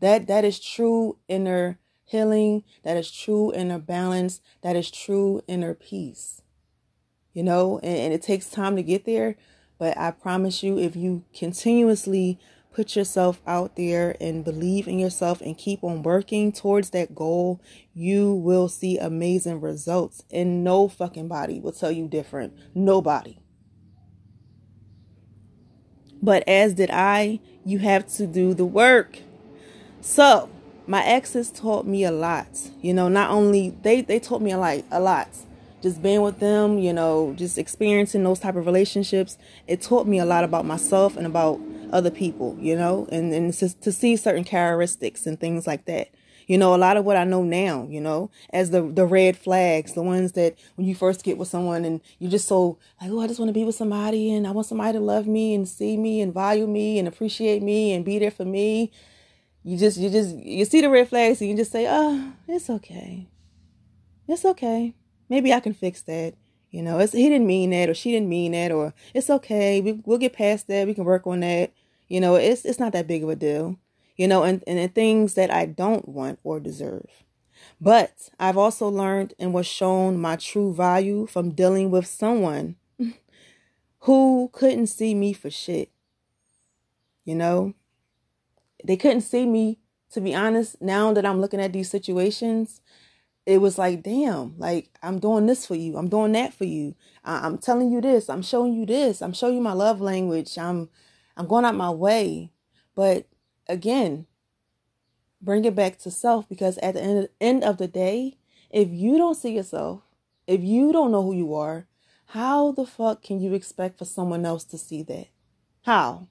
That 0.00 0.26
that 0.28 0.44
is 0.44 0.60
true 0.60 1.18
inner 1.28 1.78
healing, 2.04 2.64
that 2.84 2.96
is 2.96 3.10
true 3.10 3.52
inner 3.52 3.78
balance, 3.78 4.40
that 4.62 4.76
is 4.76 4.90
true 4.90 5.42
inner 5.46 5.74
peace. 5.74 6.42
You 7.34 7.42
know, 7.42 7.78
and, 7.82 7.98
and 7.98 8.14
it 8.14 8.22
takes 8.22 8.48
time 8.48 8.76
to 8.76 8.82
get 8.82 9.04
there, 9.04 9.36
but 9.78 9.96
I 9.98 10.10
promise 10.10 10.62
you 10.62 10.78
if 10.78 10.96
you 10.96 11.24
continuously 11.34 12.38
put 12.78 12.94
yourself 12.94 13.40
out 13.44 13.74
there 13.74 14.14
and 14.20 14.44
believe 14.44 14.86
in 14.86 15.00
yourself 15.00 15.40
and 15.40 15.58
keep 15.58 15.82
on 15.82 16.00
working 16.00 16.52
towards 16.52 16.90
that 16.90 17.12
goal, 17.12 17.60
you 17.92 18.32
will 18.32 18.68
see 18.68 18.96
amazing 18.96 19.60
results. 19.60 20.22
And 20.30 20.62
no 20.62 20.86
fucking 20.86 21.26
body 21.26 21.58
will 21.58 21.72
tell 21.72 21.90
you 21.90 22.06
different. 22.06 22.56
Nobody. 22.76 23.40
But 26.22 26.46
as 26.46 26.74
did 26.74 26.88
I, 26.92 27.40
you 27.64 27.80
have 27.80 28.06
to 28.12 28.28
do 28.28 28.54
the 28.54 28.64
work. 28.64 29.18
So, 30.00 30.48
my 30.86 31.04
exes 31.04 31.50
taught 31.50 31.84
me 31.84 32.04
a 32.04 32.12
lot. 32.12 32.70
You 32.80 32.94
know, 32.94 33.08
not 33.08 33.30
only 33.32 33.70
they 33.82 34.02
they 34.02 34.20
taught 34.20 34.40
me 34.40 34.52
a 34.52 34.58
lot, 34.58 34.84
a 34.92 35.00
lot. 35.00 35.28
Just 35.82 36.00
being 36.00 36.22
with 36.22 36.38
them, 36.38 36.78
you 36.78 36.92
know, 36.92 37.34
just 37.36 37.58
experiencing 37.58 38.22
those 38.22 38.38
type 38.38 38.54
of 38.54 38.66
relationships, 38.66 39.36
it 39.66 39.82
taught 39.82 40.06
me 40.06 40.20
a 40.20 40.24
lot 40.24 40.44
about 40.44 40.64
myself 40.64 41.16
and 41.16 41.26
about 41.26 41.60
other 41.92 42.10
people, 42.10 42.56
you 42.60 42.76
know, 42.76 43.06
and, 43.10 43.32
and 43.32 43.52
to, 43.54 43.80
to 43.80 43.92
see 43.92 44.16
certain 44.16 44.44
characteristics 44.44 45.26
and 45.26 45.38
things 45.38 45.66
like 45.66 45.84
that. 45.86 46.08
You 46.46 46.56
know, 46.56 46.74
a 46.74 46.76
lot 46.76 46.96
of 46.96 47.04
what 47.04 47.18
I 47.18 47.24
know 47.24 47.42
now, 47.42 47.86
you 47.90 48.00
know, 48.00 48.30
as 48.54 48.70
the 48.70 48.80
the 48.80 49.04
red 49.04 49.36
flags, 49.36 49.92
the 49.92 50.02
ones 50.02 50.32
that 50.32 50.56
when 50.76 50.86
you 50.86 50.94
first 50.94 51.22
get 51.22 51.36
with 51.36 51.48
someone 51.48 51.84
and 51.84 52.00
you're 52.18 52.30
just 52.30 52.48
so 52.48 52.78
like, 53.02 53.10
oh, 53.10 53.20
I 53.20 53.26
just 53.26 53.38
want 53.38 53.50
to 53.50 53.52
be 53.52 53.64
with 53.64 53.74
somebody 53.74 54.32
and 54.32 54.46
I 54.46 54.52
want 54.52 54.66
somebody 54.66 54.94
to 54.94 55.04
love 55.04 55.26
me 55.26 55.54
and 55.54 55.68
see 55.68 55.98
me 55.98 56.22
and 56.22 56.32
value 56.32 56.66
me 56.66 56.98
and 56.98 57.06
appreciate 57.06 57.62
me 57.62 57.92
and 57.92 58.02
be 58.02 58.18
there 58.18 58.30
for 58.30 58.46
me. 58.46 58.90
You 59.62 59.76
just 59.76 59.98
you 59.98 60.08
just 60.08 60.34
you 60.36 60.64
see 60.64 60.80
the 60.80 60.88
red 60.88 61.10
flags 61.10 61.42
and 61.42 61.50
you 61.50 61.56
just 61.56 61.70
say, 61.70 61.86
oh, 61.86 62.32
it's 62.46 62.70
okay. 62.70 63.28
It's 64.26 64.46
okay. 64.46 64.94
Maybe 65.28 65.52
I 65.52 65.60
can 65.60 65.74
fix 65.74 66.00
that. 66.02 66.34
You 66.70 66.82
know, 66.82 66.98
it's 66.98 67.12
he 67.12 67.28
didn't 67.28 67.46
mean 67.46 67.70
that 67.70 67.88
or 67.88 67.94
she 67.94 68.12
didn't 68.12 68.28
mean 68.28 68.52
that 68.52 68.72
or 68.72 68.92
it's 69.14 69.30
okay. 69.30 69.80
We 69.80 70.00
we'll 70.04 70.18
get 70.18 70.34
past 70.34 70.68
that. 70.68 70.86
We 70.86 70.94
can 70.94 71.04
work 71.04 71.26
on 71.26 71.40
that. 71.40 71.72
You 72.08 72.20
know, 72.20 72.36
it's 72.36 72.64
it's 72.64 72.78
not 72.78 72.92
that 72.92 73.06
big 73.06 73.22
of 73.22 73.28
a 73.28 73.36
deal. 73.36 73.78
You 74.16 74.26
know, 74.26 74.42
and, 74.42 74.64
and 74.66 74.78
the 74.78 74.88
things 74.88 75.34
that 75.34 75.52
I 75.52 75.66
don't 75.66 76.08
want 76.08 76.40
or 76.42 76.58
deserve. 76.58 77.06
But 77.80 78.30
I've 78.40 78.56
also 78.56 78.88
learned 78.88 79.34
and 79.38 79.54
was 79.54 79.66
shown 79.66 80.18
my 80.18 80.36
true 80.36 80.74
value 80.74 81.26
from 81.26 81.50
dealing 81.50 81.90
with 81.90 82.06
someone 82.06 82.76
who 84.00 84.50
couldn't 84.52 84.88
see 84.88 85.14
me 85.14 85.32
for 85.32 85.50
shit. 85.50 85.90
You 87.24 87.36
know, 87.36 87.74
they 88.84 88.96
couldn't 88.96 89.20
see 89.20 89.46
me, 89.46 89.78
to 90.12 90.20
be 90.20 90.34
honest. 90.34 90.80
Now 90.80 91.12
that 91.12 91.26
I'm 91.26 91.40
looking 91.40 91.60
at 91.60 91.72
these 91.72 91.90
situations, 91.90 92.80
it 93.46 93.58
was 93.58 93.78
like, 93.78 94.02
damn, 94.02 94.58
like 94.58 94.90
I'm 95.02 95.18
doing 95.18 95.46
this 95.46 95.66
for 95.66 95.74
you. 95.74 95.96
I'm 95.96 96.08
doing 96.08 96.32
that 96.32 96.52
for 96.52 96.64
you. 96.64 96.94
I- 97.24 97.46
am 97.46 97.58
telling 97.58 97.90
you 97.90 98.00
this. 98.00 98.28
I'm 98.28 98.42
showing 98.42 98.74
you 98.74 98.86
this. 98.86 99.22
I'm 99.22 99.32
showing 99.32 99.54
you 99.56 99.60
my 99.60 99.72
love 99.72 100.00
language. 100.00 100.58
I'm, 100.58 100.88
I'm 101.38 101.46
going 101.46 101.64
out 101.64 101.74
my 101.74 101.90
way. 101.90 102.52
But 102.94 103.26
again, 103.66 104.26
bring 105.40 105.64
it 105.64 105.74
back 105.74 105.98
to 106.00 106.10
self 106.10 106.46
because 106.46 106.76
at 106.78 106.94
the 106.94 107.00
end, 107.00 107.28
end 107.40 107.64
of 107.64 107.78
the 107.78 107.88
day, 107.88 108.36
if 108.68 108.90
you 108.90 109.16
don't 109.16 109.36
see 109.36 109.54
yourself, 109.54 110.02
if 110.46 110.60
you 110.62 110.92
don't 110.92 111.12
know 111.12 111.22
who 111.22 111.34
you 111.34 111.54
are, 111.54 111.86
How 112.32 112.72
the 112.72 112.84
fuck 112.84 113.22
can 113.22 113.40
you 113.40 113.54
expect 113.54 113.98
for 113.98 114.04
someone 114.04 114.44
else 114.44 114.64
to 114.64 114.76
see 114.76 115.02
that? 115.04 115.28
How? 115.84 116.28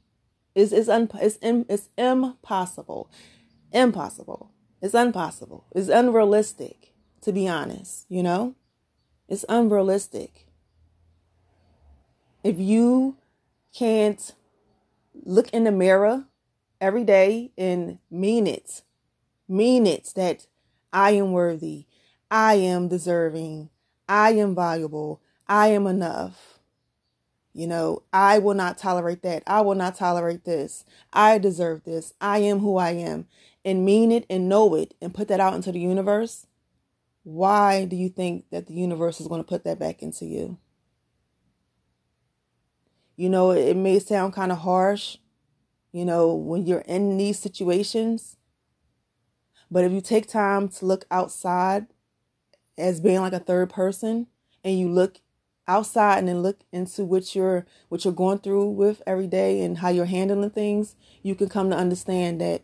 It's, 0.54 0.72
it's, 0.72 0.90
un, 0.90 1.10
it's, 1.16 1.40
it's 1.42 1.90
impossible. 1.98 3.10
Impossible. 3.72 4.52
It's 4.80 4.94
impossible. 4.94 5.66
It's 5.74 5.90
unrealistic, 5.90 6.94
to 7.22 7.32
be 7.32 7.48
honest, 7.48 8.06
you 8.10 8.22
know? 8.22 8.54
It's 9.28 9.44
unrealistic. 9.50 10.46
If 12.44 12.60
you 12.60 13.18
can't 13.74 14.34
look 15.24 15.50
in 15.50 15.64
the 15.64 15.72
mirror 15.72 16.26
every 16.80 17.04
day 17.04 17.52
and 17.58 18.00
mean 18.10 18.48
it, 18.48 18.82
mean 19.48 19.88
it 19.88 20.12
that 20.16 20.48
I 20.94 21.12
am 21.12 21.32
worthy, 21.32 21.86
I 22.30 22.56
am 22.56 22.88
deserving, 22.88 23.70
I 24.08 24.32
am 24.32 24.56
valuable, 24.56 25.22
I 25.48 25.68
am 25.68 25.88
enough. 25.88 26.60
You 27.54 27.66
know, 27.66 28.04
I 28.14 28.38
will 28.38 28.54
not 28.54 28.78
tolerate 28.78 29.24
that. 29.24 29.42
I 29.48 29.62
will 29.62 29.74
not 29.74 29.96
tolerate 29.96 30.44
this. 30.44 30.86
I 31.12 31.40
deserve 31.40 31.86
this. 31.86 32.14
I 32.22 32.38
am 32.40 32.60
who 32.60 32.78
I 32.78 32.92
am. 32.92 33.26
And 33.66 33.84
mean 33.84 34.12
it 34.12 34.28
and 34.30 34.48
know 34.48 34.76
it 34.76 34.94
and 35.02 35.14
put 35.14 35.28
that 35.30 35.40
out 35.40 35.56
into 35.56 35.72
the 35.72 35.80
universe. 35.80 36.46
Why 37.24 37.86
do 37.86 37.96
you 37.96 38.10
think 38.10 38.46
that 38.52 38.68
the 38.68 38.76
universe 38.76 39.20
is 39.20 39.28
going 39.28 39.44
to 39.44 39.48
put 39.48 39.64
that 39.64 39.80
back 39.80 40.04
into 40.04 40.26
you? 40.26 40.60
You 43.18 43.30
know, 43.30 43.52
it 43.52 43.76
may 43.76 44.00
sound 44.00 44.34
kind 44.34 44.52
of 44.52 44.60
harsh, 44.60 45.18
you 45.92 46.06
know, 46.06 46.34
when 46.34 46.66
you're 46.66 46.82
in 46.82 47.18
these 47.18 47.40
situations. 47.40 48.38
But 49.70 49.84
if 49.84 49.92
you 49.92 50.02
take 50.02 50.28
time 50.28 50.70
to 50.70 50.86
look 50.86 51.06
outside 51.12 51.88
as 52.78 53.02
being 53.02 53.20
like 53.20 53.34
a 53.34 53.40
third 53.40 53.72
person 53.72 54.28
and 54.64 54.80
you 54.80 54.88
look 54.88 55.20
outside 55.68 56.20
and 56.20 56.28
then 56.28 56.42
look 56.42 56.60
into 56.72 57.04
what 57.04 57.36
you're 57.36 57.66
what 57.90 58.06
you're 58.06 58.14
going 58.14 58.40
through 58.40 58.70
with 58.70 59.02
every 59.06 59.28
day 59.28 59.62
and 59.62 59.80
how 59.80 59.90
you're 59.90 60.06
handling 60.06 60.52
things, 60.52 60.96
you 61.24 61.36
can 61.36 61.50
come 61.50 61.70
to 61.72 61.76
understand 61.76 62.40
that 62.40 62.62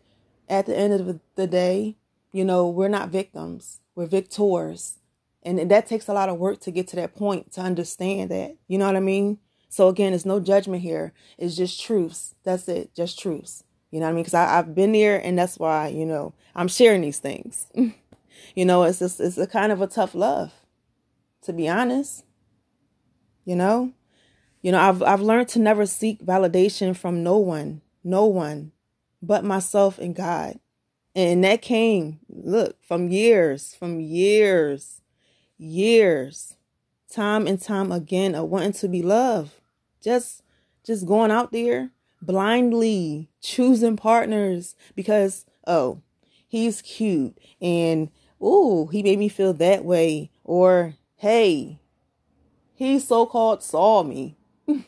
at 0.47 0.67
the 0.67 0.77
end 0.77 0.93
of 0.93 1.19
the 1.35 1.47
day, 1.47 1.97
you 2.31 2.45
know, 2.45 2.69
we're 2.69 2.87
not 2.87 3.09
victims. 3.09 3.79
We're 3.95 4.05
victors. 4.05 4.99
And 5.41 5.69
that 5.69 5.87
takes 5.87 6.07
a 6.07 6.13
lot 6.13 6.29
of 6.29 6.37
work 6.37 6.61
to 6.61 6.71
get 6.71 6.87
to 6.89 6.95
that 6.97 7.15
point 7.15 7.51
to 7.53 7.61
understand 7.61 8.31
that. 8.31 8.55
You 8.67 8.77
know 8.77 8.85
what 8.85 8.95
I 8.95 9.01
mean? 9.01 9.39
So 9.73 9.87
again, 9.87 10.13
it's 10.13 10.23
no 10.23 10.39
judgment 10.39 10.83
here. 10.83 11.13
It's 11.35 11.55
just 11.55 11.81
truths. 11.81 12.35
That's 12.43 12.67
it. 12.67 12.93
Just 12.93 13.17
truths. 13.17 13.63
You 13.89 13.99
know 13.99 14.05
what 14.05 14.11
I 14.11 14.13
mean? 14.13 14.23
Because 14.23 14.35
I've 14.35 14.75
been 14.75 14.91
there, 14.91 15.17
and 15.17 15.35
that's 15.35 15.57
why 15.57 15.87
you 15.87 16.05
know 16.05 16.35
I'm 16.53 16.67
sharing 16.67 17.01
these 17.01 17.17
things. 17.17 17.65
you 18.55 18.65
know, 18.65 18.83
it's 18.83 18.99
just 18.99 19.19
it's 19.19 19.39
a 19.39 19.47
kind 19.47 19.71
of 19.71 19.81
a 19.81 19.87
tough 19.87 20.13
love, 20.13 20.53
to 21.41 21.53
be 21.53 21.67
honest. 21.67 22.23
You 23.45 23.55
know, 23.55 23.93
you 24.61 24.71
know 24.71 24.79
I've 24.79 25.01
I've 25.01 25.21
learned 25.21 25.47
to 25.49 25.59
never 25.59 25.87
seek 25.87 26.23
validation 26.23 26.95
from 26.95 27.23
no 27.23 27.39
one, 27.39 27.81
no 28.03 28.27
one, 28.27 28.73
but 29.23 29.43
myself 29.43 29.97
and 29.97 30.15
God, 30.15 30.59
and 31.15 31.43
that 31.45 31.63
came 31.63 32.19
look 32.29 32.77
from 32.83 33.09
years, 33.09 33.73
from 33.73 33.99
years, 33.99 35.01
years, 35.57 36.57
time 37.09 37.47
and 37.47 37.59
time 37.59 37.91
again 37.91 38.35
of 38.35 38.49
wanting 38.49 38.73
to 38.73 38.87
be 38.87 39.01
loved 39.01 39.53
just 40.03 40.43
just 40.83 41.05
going 41.05 41.31
out 41.31 41.51
there 41.51 41.91
blindly 42.21 43.29
choosing 43.41 43.95
partners 43.97 44.75
because 44.95 45.45
oh 45.65 46.01
he's 46.47 46.81
cute 46.81 47.37
and 47.61 48.09
oh 48.39 48.87
he 48.87 49.01
made 49.01 49.19
me 49.19 49.29
feel 49.29 49.53
that 49.53 49.83
way 49.83 50.29
or 50.43 50.95
hey 51.15 51.79
he 52.75 52.99
so-called 52.99 53.63
saw 53.63 54.03
me. 54.03 54.37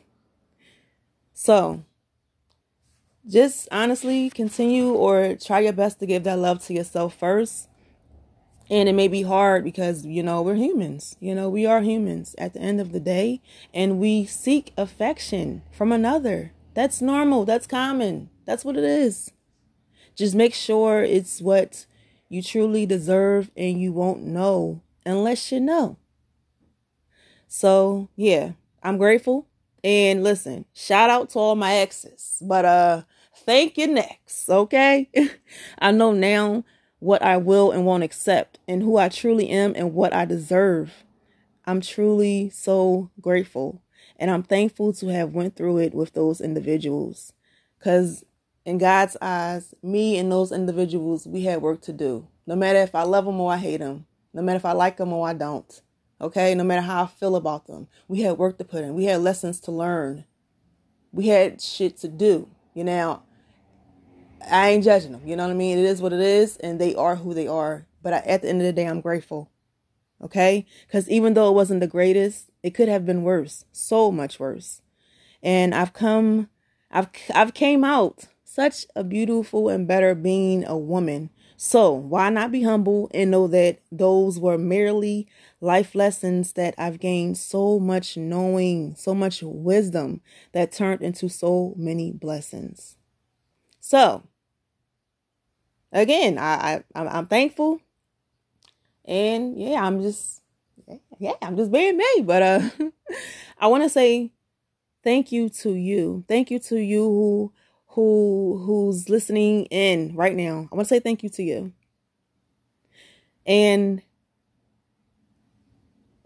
So 1.37 1.83
just 3.27 3.67
honestly 3.71 4.29
continue 4.29 4.93
or 4.93 5.35
try 5.35 5.59
your 5.59 5.73
best 5.73 5.99
to 5.99 6.05
give 6.05 6.23
that 6.23 6.39
love 6.39 6.63
to 6.65 6.73
yourself 6.73 7.13
first 7.15 7.67
and 8.69 8.89
it 8.89 8.93
may 8.93 9.07
be 9.07 9.21
hard 9.21 9.63
because, 9.63 10.05
you 10.05 10.23
know, 10.23 10.41
we're 10.41 10.55
humans. 10.55 11.15
You 11.19 11.35
know, 11.35 11.49
we 11.49 11.65
are 11.65 11.81
humans 11.81 12.35
at 12.37 12.53
the 12.53 12.59
end 12.59 12.81
of 12.81 12.91
the 12.91 12.99
day. 12.99 13.41
And 13.73 13.99
we 13.99 14.25
seek 14.25 14.73
affection 14.77 15.61
from 15.71 15.91
another. 15.91 16.51
That's 16.73 17.01
normal. 17.01 17.45
That's 17.45 17.67
common. 17.67 18.29
That's 18.45 18.65
what 18.65 18.77
it 18.77 18.83
is. 18.83 19.31
Just 20.15 20.33
make 20.33 20.53
sure 20.53 21.03
it's 21.03 21.41
what 21.41 21.85
you 22.29 22.41
truly 22.41 22.85
deserve 22.85 23.51
and 23.55 23.79
you 23.79 23.91
won't 23.91 24.23
know 24.23 24.81
unless 25.05 25.51
you 25.51 25.59
know. 25.59 25.97
So, 27.47 28.09
yeah, 28.15 28.53
I'm 28.81 28.97
grateful. 28.97 29.47
And 29.83 30.23
listen, 30.23 30.65
shout 30.73 31.09
out 31.11 31.29
to 31.31 31.39
all 31.39 31.55
my 31.55 31.75
exes. 31.75 32.41
But 32.41 32.65
uh 32.65 33.01
thank 33.45 33.77
you 33.77 33.87
next, 33.87 34.49
okay? 34.49 35.09
I 35.79 35.91
know 35.91 36.11
now 36.11 36.63
what 36.99 37.21
I 37.21 37.37
will 37.37 37.71
and 37.71 37.85
won't 37.85 38.03
accept, 38.03 38.59
and 38.67 38.81
who 38.81 38.97
I 38.97 39.09
truly 39.09 39.49
am 39.49 39.73
and 39.75 39.93
what 39.93 40.13
I 40.13 40.25
deserve. 40.25 41.03
I'm 41.65 41.81
truly 41.81 42.49
so 42.51 43.09
grateful 43.19 43.81
and 44.17 44.31
I'm 44.31 44.43
thankful 44.43 44.93
to 44.93 45.07
have 45.07 45.33
went 45.33 45.55
through 45.55 45.79
it 45.79 45.93
with 45.93 46.13
those 46.13 46.39
individuals 46.39 47.33
cuz 47.79 48.23
in 48.65 48.79
God's 48.79 49.15
eyes, 49.21 49.75
me 49.83 50.17
and 50.17 50.31
those 50.31 50.51
individuals, 50.51 51.27
we 51.27 51.43
had 51.43 51.61
work 51.61 51.81
to 51.81 51.93
do. 51.93 52.27
No 52.47 52.55
matter 52.55 52.79
if 52.79 52.95
I 52.95 53.03
love 53.03 53.25
them 53.25 53.39
or 53.39 53.53
I 53.53 53.57
hate 53.57 53.77
them, 53.77 54.07
no 54.33 54.41
matter 54.41 54.57
if 54.57 54.65
I 54.65 54.71
like 54.71 54.97
them 54.97 55.13
or 55.13 55.27
I 55.27 55.33
don't. 55.33 55.81
Okay? 56.19 56.55
No 56.55 56.63
matter 56.63 56.81
how 56.81 57.03
I 57.03 57.07
feel 57.07 57.35
about 57.35 57.67
them. 57.67 57.87
We 58.07 58.21
had 58.21 58.39
work 58.39 58.57
to 58.57 58.63
put 58.63 58.83
in. 58.83 58.95
We 58.95 59.05
had 59.05 59.21
lessons 59.21 59.59
to 59.61 59.71
learn. 59.71 60.25
We 61.11 61.27
had 61.27 61.61
shit 61.61 61.97
to 61.97 62.07
do. 62.07 62.49
You 62.73 62.85
know, 62.85 63.21
I 64.49 64.69
ain't 64.69 64.83
judging 64.83 65.11
them. 65.11 65.25
You 65.25 65.35
know 65.35 65.43
what 65.43 65.51
I 65.51 65.55
mean? 65.55 65.77
It 65.77 65.85
is 65.85 66.01
what 66.01 66.13
it 66.13 66.19
is, 66.19 66.57
and 66.57 66.79
they 66.79 66.95
are 66.95 67.15
who 67.15 67.33
they 67.33 67.47
are. 67.47 67.87
But 68.01 68.13
I, 68.13 68.17
at 68.17 68.41
the 68.41 68.49
end 68.49 68.61
of 68.61 68.65
the 68.65 68.73
day, 68.73 68.85
I'm 68.85 69.01
grateful. 69.01 69.49
Okay? 70.21 70.65
Because 70.87 71.09
even 71.09 71.33
though 71.33 71.49
it 71.49 71.55
wasn't 71.55 71.81
the 71.81 71.87
greatest, 71.87 72.49
it 72.63 72.71
could 72.71 72.87
have 72.87 73.05
been 73.05 73.23
worse, 73.23 73.65
so 73.71 74.11
much 74.11 74.39
worse. 74.39 74.81
And 75.43 75.75
I've 75.75 75.93
come, 75.93 76.49
I've 76.91 77.09
I've 77.33 77.53
came 77.53 77.83
out 77.83 78.25
such 78.43 78.85
a 78.95 79.03
beautiful 79.03 79.69
and 79.69 79.87
better 79.87 80.15
being 80.15 80.65
a 80.65 80.77
woman. 80.77 81.29
So 81.57 81.91
why 81.91 82.29
not 82.29 82.51
be 82.51 82.63
humble 82.63 83.09
and 83.13 83.31
know 83.31 83.47
that 83.47 83.79
those 83.91 84.39
were 84.39 84.57
merely 84.57 85.27
life 85.61 85.95
lessons 85.95 86.53
that 86.53 86.73
I've 86.77 86.99
gained 86.99 87.37
so 87.37 87.79
much 87.79 88.17
knowing, 88.17 88.95
so 88.95 89.13
much 89.13 89.41
wisdom 89.43 90.21
that 90.51 90.71
turned 90.71 91.01
into 91.01 91.29
so 91.29 91.73
many 91.77 92.11
blessings. 92.11 92.97
So, 93.79 94.23
again, 95.95 96.37
I, 96.37 96.83
I 96.93 97.05
I'm 97.07 97.27
thankful, 97.27 97.79
and 99.05 99.59
yeah, 99.59 99.83
I'm 99.83 100.01
just 100.01 100.41
yeah, 101.19 101.33
I'm 101.41 101.57
just 101.57 101.71
being 101.71 101.97
me. 101.97 102.21
But 102.23 102.41
uh, 102.41 102.69
I 103.59 103.67
want 103.67 103.83
to 103.83 103.89
say 103.89 104.31
thank 105.03 105.31
you 105.31 105.49
to 105.49 105.73
you, 105.73 106.23
thank 106.27 106.51
you 106.51 106.59
to 106.59 106.77
you 106.77 107.03
who 107.03 107.53
who 107.87 108.61
who's 108.65 109.09
listening 109.09 109.65
in 109.65 110.15
right 110.15 110.35
now. 110.35 110.69
I 110.71 110.75
want 110.75 110.87
to 110.87 110.93
say 110.93 110.99
thank 110.99 111.23
you 111.23 111.29
to 111.29 111.43
you. 111.43 111.73
And 113.45 114.01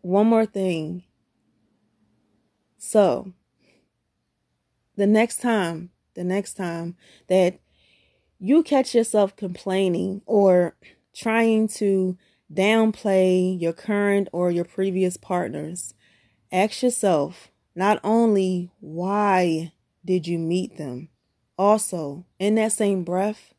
one 0.02 0.28
more 0.28 0.46
thing. 0.46 1.04
So, 2.78 3.34
the 4.96 5.06
next 5.06 5.42
time 5.42 5.92
the 6.16 6.24
next 6.24 6.56
time 6.56 6.96
that 7.28 7.60
you 8.40 8.64
catch 8.64 8.96
yourself 8.96 9.36
complaining 9.36 10.22
or 10.26 10.76
trying 11.14 11.68
to 11.68 12.18
downplay 12.52 13.60
your 13.60 13.74
current 13.74 14.30
or 14.32 14.50
your 14.50 14.66
previous 14.66 15.18
partners, 15.18 15.94
ask 16.52 16.82
yourself 16.82 17.52
not 17.76 18.00
only 18.04 18.72
why 18.80 19.72
did 20.06 20.28
you 20.28 20.40
meet 20.40 20.78
them, 20.78 21.10
also 21.58 22.26
in 22.40 22.56
that 22.56 22.72
same 22.72 23.04
breath, 23.04 23.54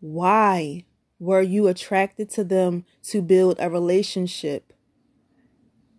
why 0.00 0.84
were 1.18 1.40
you 1.40 1.68
attracted 1.68 2.28
to 2.28 2.42
them 2.42 2.84
to 3.04 3.22
build 3.22 3.56
a 3.60 3.70
relationship 3.70 4.72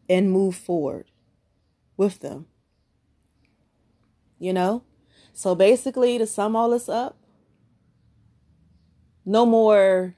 and 0.09 0.29
move 0.29 0.55
forward 0.55 1.09
with 1.95 2.19
them? 2.19 2.45
You 4.37 4.51
know? 4.51 4.83
So 5.31 5.55
basically, 5.55 6.17
to 6.17 6.27
sum 6.27 6.55
all 6.55 6.69
this 6.69 6.89
up, 6.89 7.17
no 9.25 9.45
more, 9.45 10.15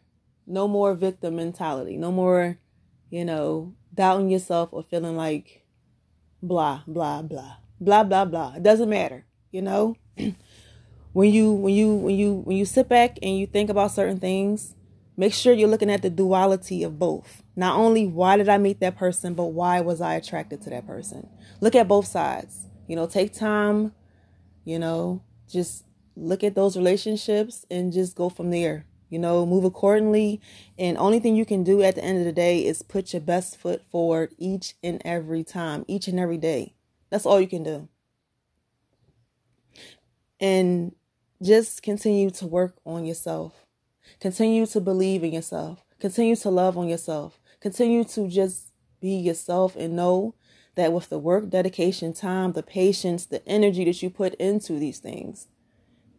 no 0.48 0.68
more 0.68 0.94
victim 0.94 1.36
mentality. 1.36 1.98
No 1.98 2.12
more, 2.12 2.58
you 3.10 3.26
know, 3.26 3.74
doubting 3.94 4.30
yourself 4.30 4.70
or 4.72 4.84
feeling 4.84 5.16
like 5.16 5.66
blah 6.42 6.82
blah 6.88 7.22
blah 7.22 7.58
blah 7.80 8.04
blah 8.04 8.26
blah. 8.26 8.54
It 8.56 8.64
doesn't 8.64 8.90
matter, 8.90 9.26
you 9.52 9.62
know. 9.62 9.96
when 11.14 11.32
you 11.32 11.52
when 11.52 11.74
you 11.74 11.96
when 11.96 12.16
you 12.16 12.34
when 12.34 12.58
you 12.58 12.66
sit 12.66 12.90
back 12.90 13.18
and 13.22 13.38
you 13.38 13.48
think 13.48 13.70
about 13.70 13.92
certain 13.92 14.20
things, 14.20 14.76
make 15.18 15.34
sure 15.34 15.54
you're 15.54 15.70
looking 15.70 15.92
at 15.92 16.02
the 16.02 16.10
duality 16.10 16.84
of 16.84 17.00
both. 17.00 17.44
Not 17.56 17.78
only 17.78 18.06
why 18.06 18.38
did 18.38 18.50
I 18.50 18.58
meet 18.58 18.80
that 18.82 18.98
person, 18.98 19.34
but 19.34 19.46
why 19.46 19.82
was 19.82 20.02
I 20.02 20.16
attracted 20.16 20.62
to 20.64 20.70
that 20.72 20.86
person? 20.86 21.30
Look 21.62 21.76
at 21.76 21.88
both 21.88 22.08
sides. 22.08 22.68
You 22.88 22.96
know, 22.96 23.08
take 23.08 23.34
time, 23.34 23.94
you 24.64 24.78
know, 24.78 25.24
just 25.50 25.86
look 26.16 26.44
at 26.44 26.56
those 26.56 26.78
relationships 26.78 27.66
and 27.72 27.92
just 27.92 28.16
go 28.16 28.30
from 28.30 28.52
there. 28.52 28.86
You 29.16 29.20
know, 29.20 29.46
move 29.46 29.64
accordingly. 29.64 30.42
And 30.78 30.98
only 30.98 31.20
thing 31.20 31.38
you 31.38 31.46
can 31.46 31.64
do 31.64 31.82
at 31.82 31.96
the 31.96 32.04
end 32.04 32.18
of 32.18 32.26
the 32.26 32.34
day 32.34 32.66
is 32.66 32.82
put 32.82 33.14
your 33.14 33.22
best 33.22 33.56
foot 33.56 33.82
forward 33.90 34.36
each 34.38 34.74
and 34.84 35.02
every 35.06 35.46
time, 35.46 35.86
each 35.88 36.10
and 36.10 36.20
every 36.20 36.38
day. 36.38 36.74
That's 37.10 37.26
all 37.26 37.40
you 37.40 37.48
can 37.48 37.64
do. 37.64 37.88
And 40.42 40.94
just 41.42 41.82
continue 41.82 42.30
to 42.32 42.46
work 42.46 42.76
on 42.86 43.06
yourself. 43.06 43.66
Continue 44.20 44.66
to 44.66 44.82
believe 44.82 45.24
in 45.24 45.32
yourself. 45.32 45.86
Continue 45.98 46.36
to 46.36 46.50
love 46.50 46.78
on 46.78 46.90
yourself. 46.90 47.40
Continue 47.62 48.04
to 48.04 48.28
just 48.28 48.74
be 49.00 49.16
yourself 49.16 49.78
and 49.78 49.96
know 49.96 50.36
that 50.76 50.92
with 50.92 51.08
the 51.08 51.20
work, 51.20 51.50
dedication, 51.50 52.12
time, 52.12 52.52
the 52.52 52.64
patience, 52.64 53.26
the 53.26 53.48
energy 53.48 53.86
that 53.86 54.04
you 54.04 54.10
put 54.10 54.34
into 54.34 54.74
these 54.74 55.00
things, 55.00 55.48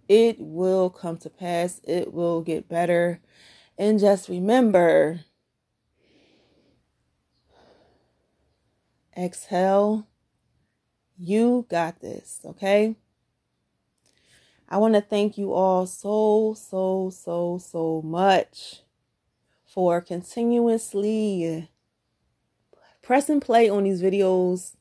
it 0.09 0.37
will 0.39 0.91
come 0.91 1.17
to 1.19 1.31
pass. 1.31 1.81
It 1.85 2.13
will 2.13 2.43
get 2.43 2.69
better. 2.69 3.21
And 3.79 3.99
just 3.99 4.29
remember 4.29 5.21
exhale. 9.17 10.07
You 11.19 11.67
got 11.71 12.01
this, 12.01 12.41
okay? 12.45 12.97
I 14.69 14.79
want 14.79 14.95
to 14.95 15.01
thank 15.01 15.39
you 15.39 15.53
all 15.53 15.87
so, 15.87 16.55
so, 16.59 17.11
so, 17.11 17.59
so 17.59 18.03
much 18.03 18.83
for 19.65 20.01
continuously 20.01 21.69
press 23.03 23.29
and 23.29 23.41
play 23.41 23.69
on 23.69 23.85
these 23.85 24.03
videos 24.03 24.75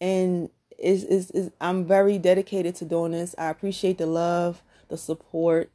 and 0.00 0.48
is 0.78 1.04
is 1.04 1.30
is 1.32 1.50
I'm 1.60 1.84
very 1.84 2.18
dedicated 2.18 2.74
to 2.76 2.84
doing 2.84 3.12
this. 3.12 3.34
I 3.38 3.50
appreciate 3.50 3.98
the 3.98 4.06
love, 4.06 4.62
the 4.88 4.96
support. 4.96 5.70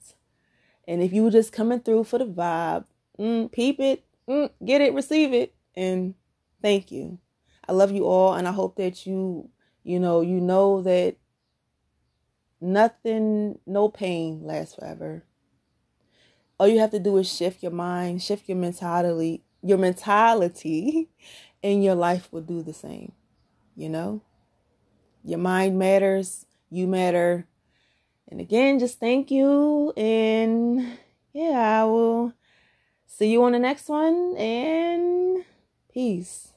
And 0.88 1.03
if 1.03 1.13
you 1.13 1.23
were 1.23 1.31
just 1.31 1.51
coming 1.51 1.79
through 1.79 2.05
for 2.05 2.17
the 2.17 2.25
vibe, 2.25 2.85
mm, 3.19 3.51
peep 3.51 3.79
it, 3.79 4.03
mm, 4.27 4.49
get 4.65 4.81
it, 4.81 4.93
receive 4.93 5.33
it, 5.33 5.53
and 5.75 6.15
thank 6.62 6.91
you. 6.91 7.19
I 7.67 7.73
love 7.73 7.91
you 7.91 8.05
all, 8.05 8.33
and 8.33 8.47
I 8.47 8.51
hope 8.51 8.75
that 8.77 9.05
you, 9.05 9.49
you 9.83 9.99
know, 9.99 10.21
you 10.21 10.41
know 10.41 10.81
that 10.81 11.17
nothing, 12.59 13.59
no 13.67 13.88
pain 13.89 14.41
lasts 14.43 14.75
forever 14.75 15.23
all 16.59 16.67
you 16.67 16.79
have 16.79 16.91
to 16.91 16.99
do 16.99 17.17
is 17.17 17.31
shift 17.31 17.63
your 17.63 17.71
mind, 17.71 18.21
shift 18.21 18.49
your 18.49 18.57
mentality, 18.57 19.43
your 19.63 19.77
mentality, 19.77 21.09
and 21.63 21.83
your 21.83 21.95
life 21.95 22.27
will 22.31 22.41
do 22.41 22.62
the 22.62 22.73
same. 22.73 23.13
You 23.75 23.89
know? 23.89 24.21
Your 25.23 25.39
mind 25.39 25.77
matters, 25.77 26.45
you 26.69 26.88
matter. 26.88 27.45
And 28.27 28.39
again, 28.39 28.79
just 28.79 28.99
thank 28.99 29.32
you. 29.32 29.91
And 29.97 30.97
yeah, 31.34 31.82
I 31.82 31.86
will 31.86 32.34
see 33.08 33.32
you 33.32 33.43
on 33.43 33.53
the 33.53 33.60
next 33.60 33.89
one. 33.89 34.36
And 34.38 35.43
peace. 35.91 36.53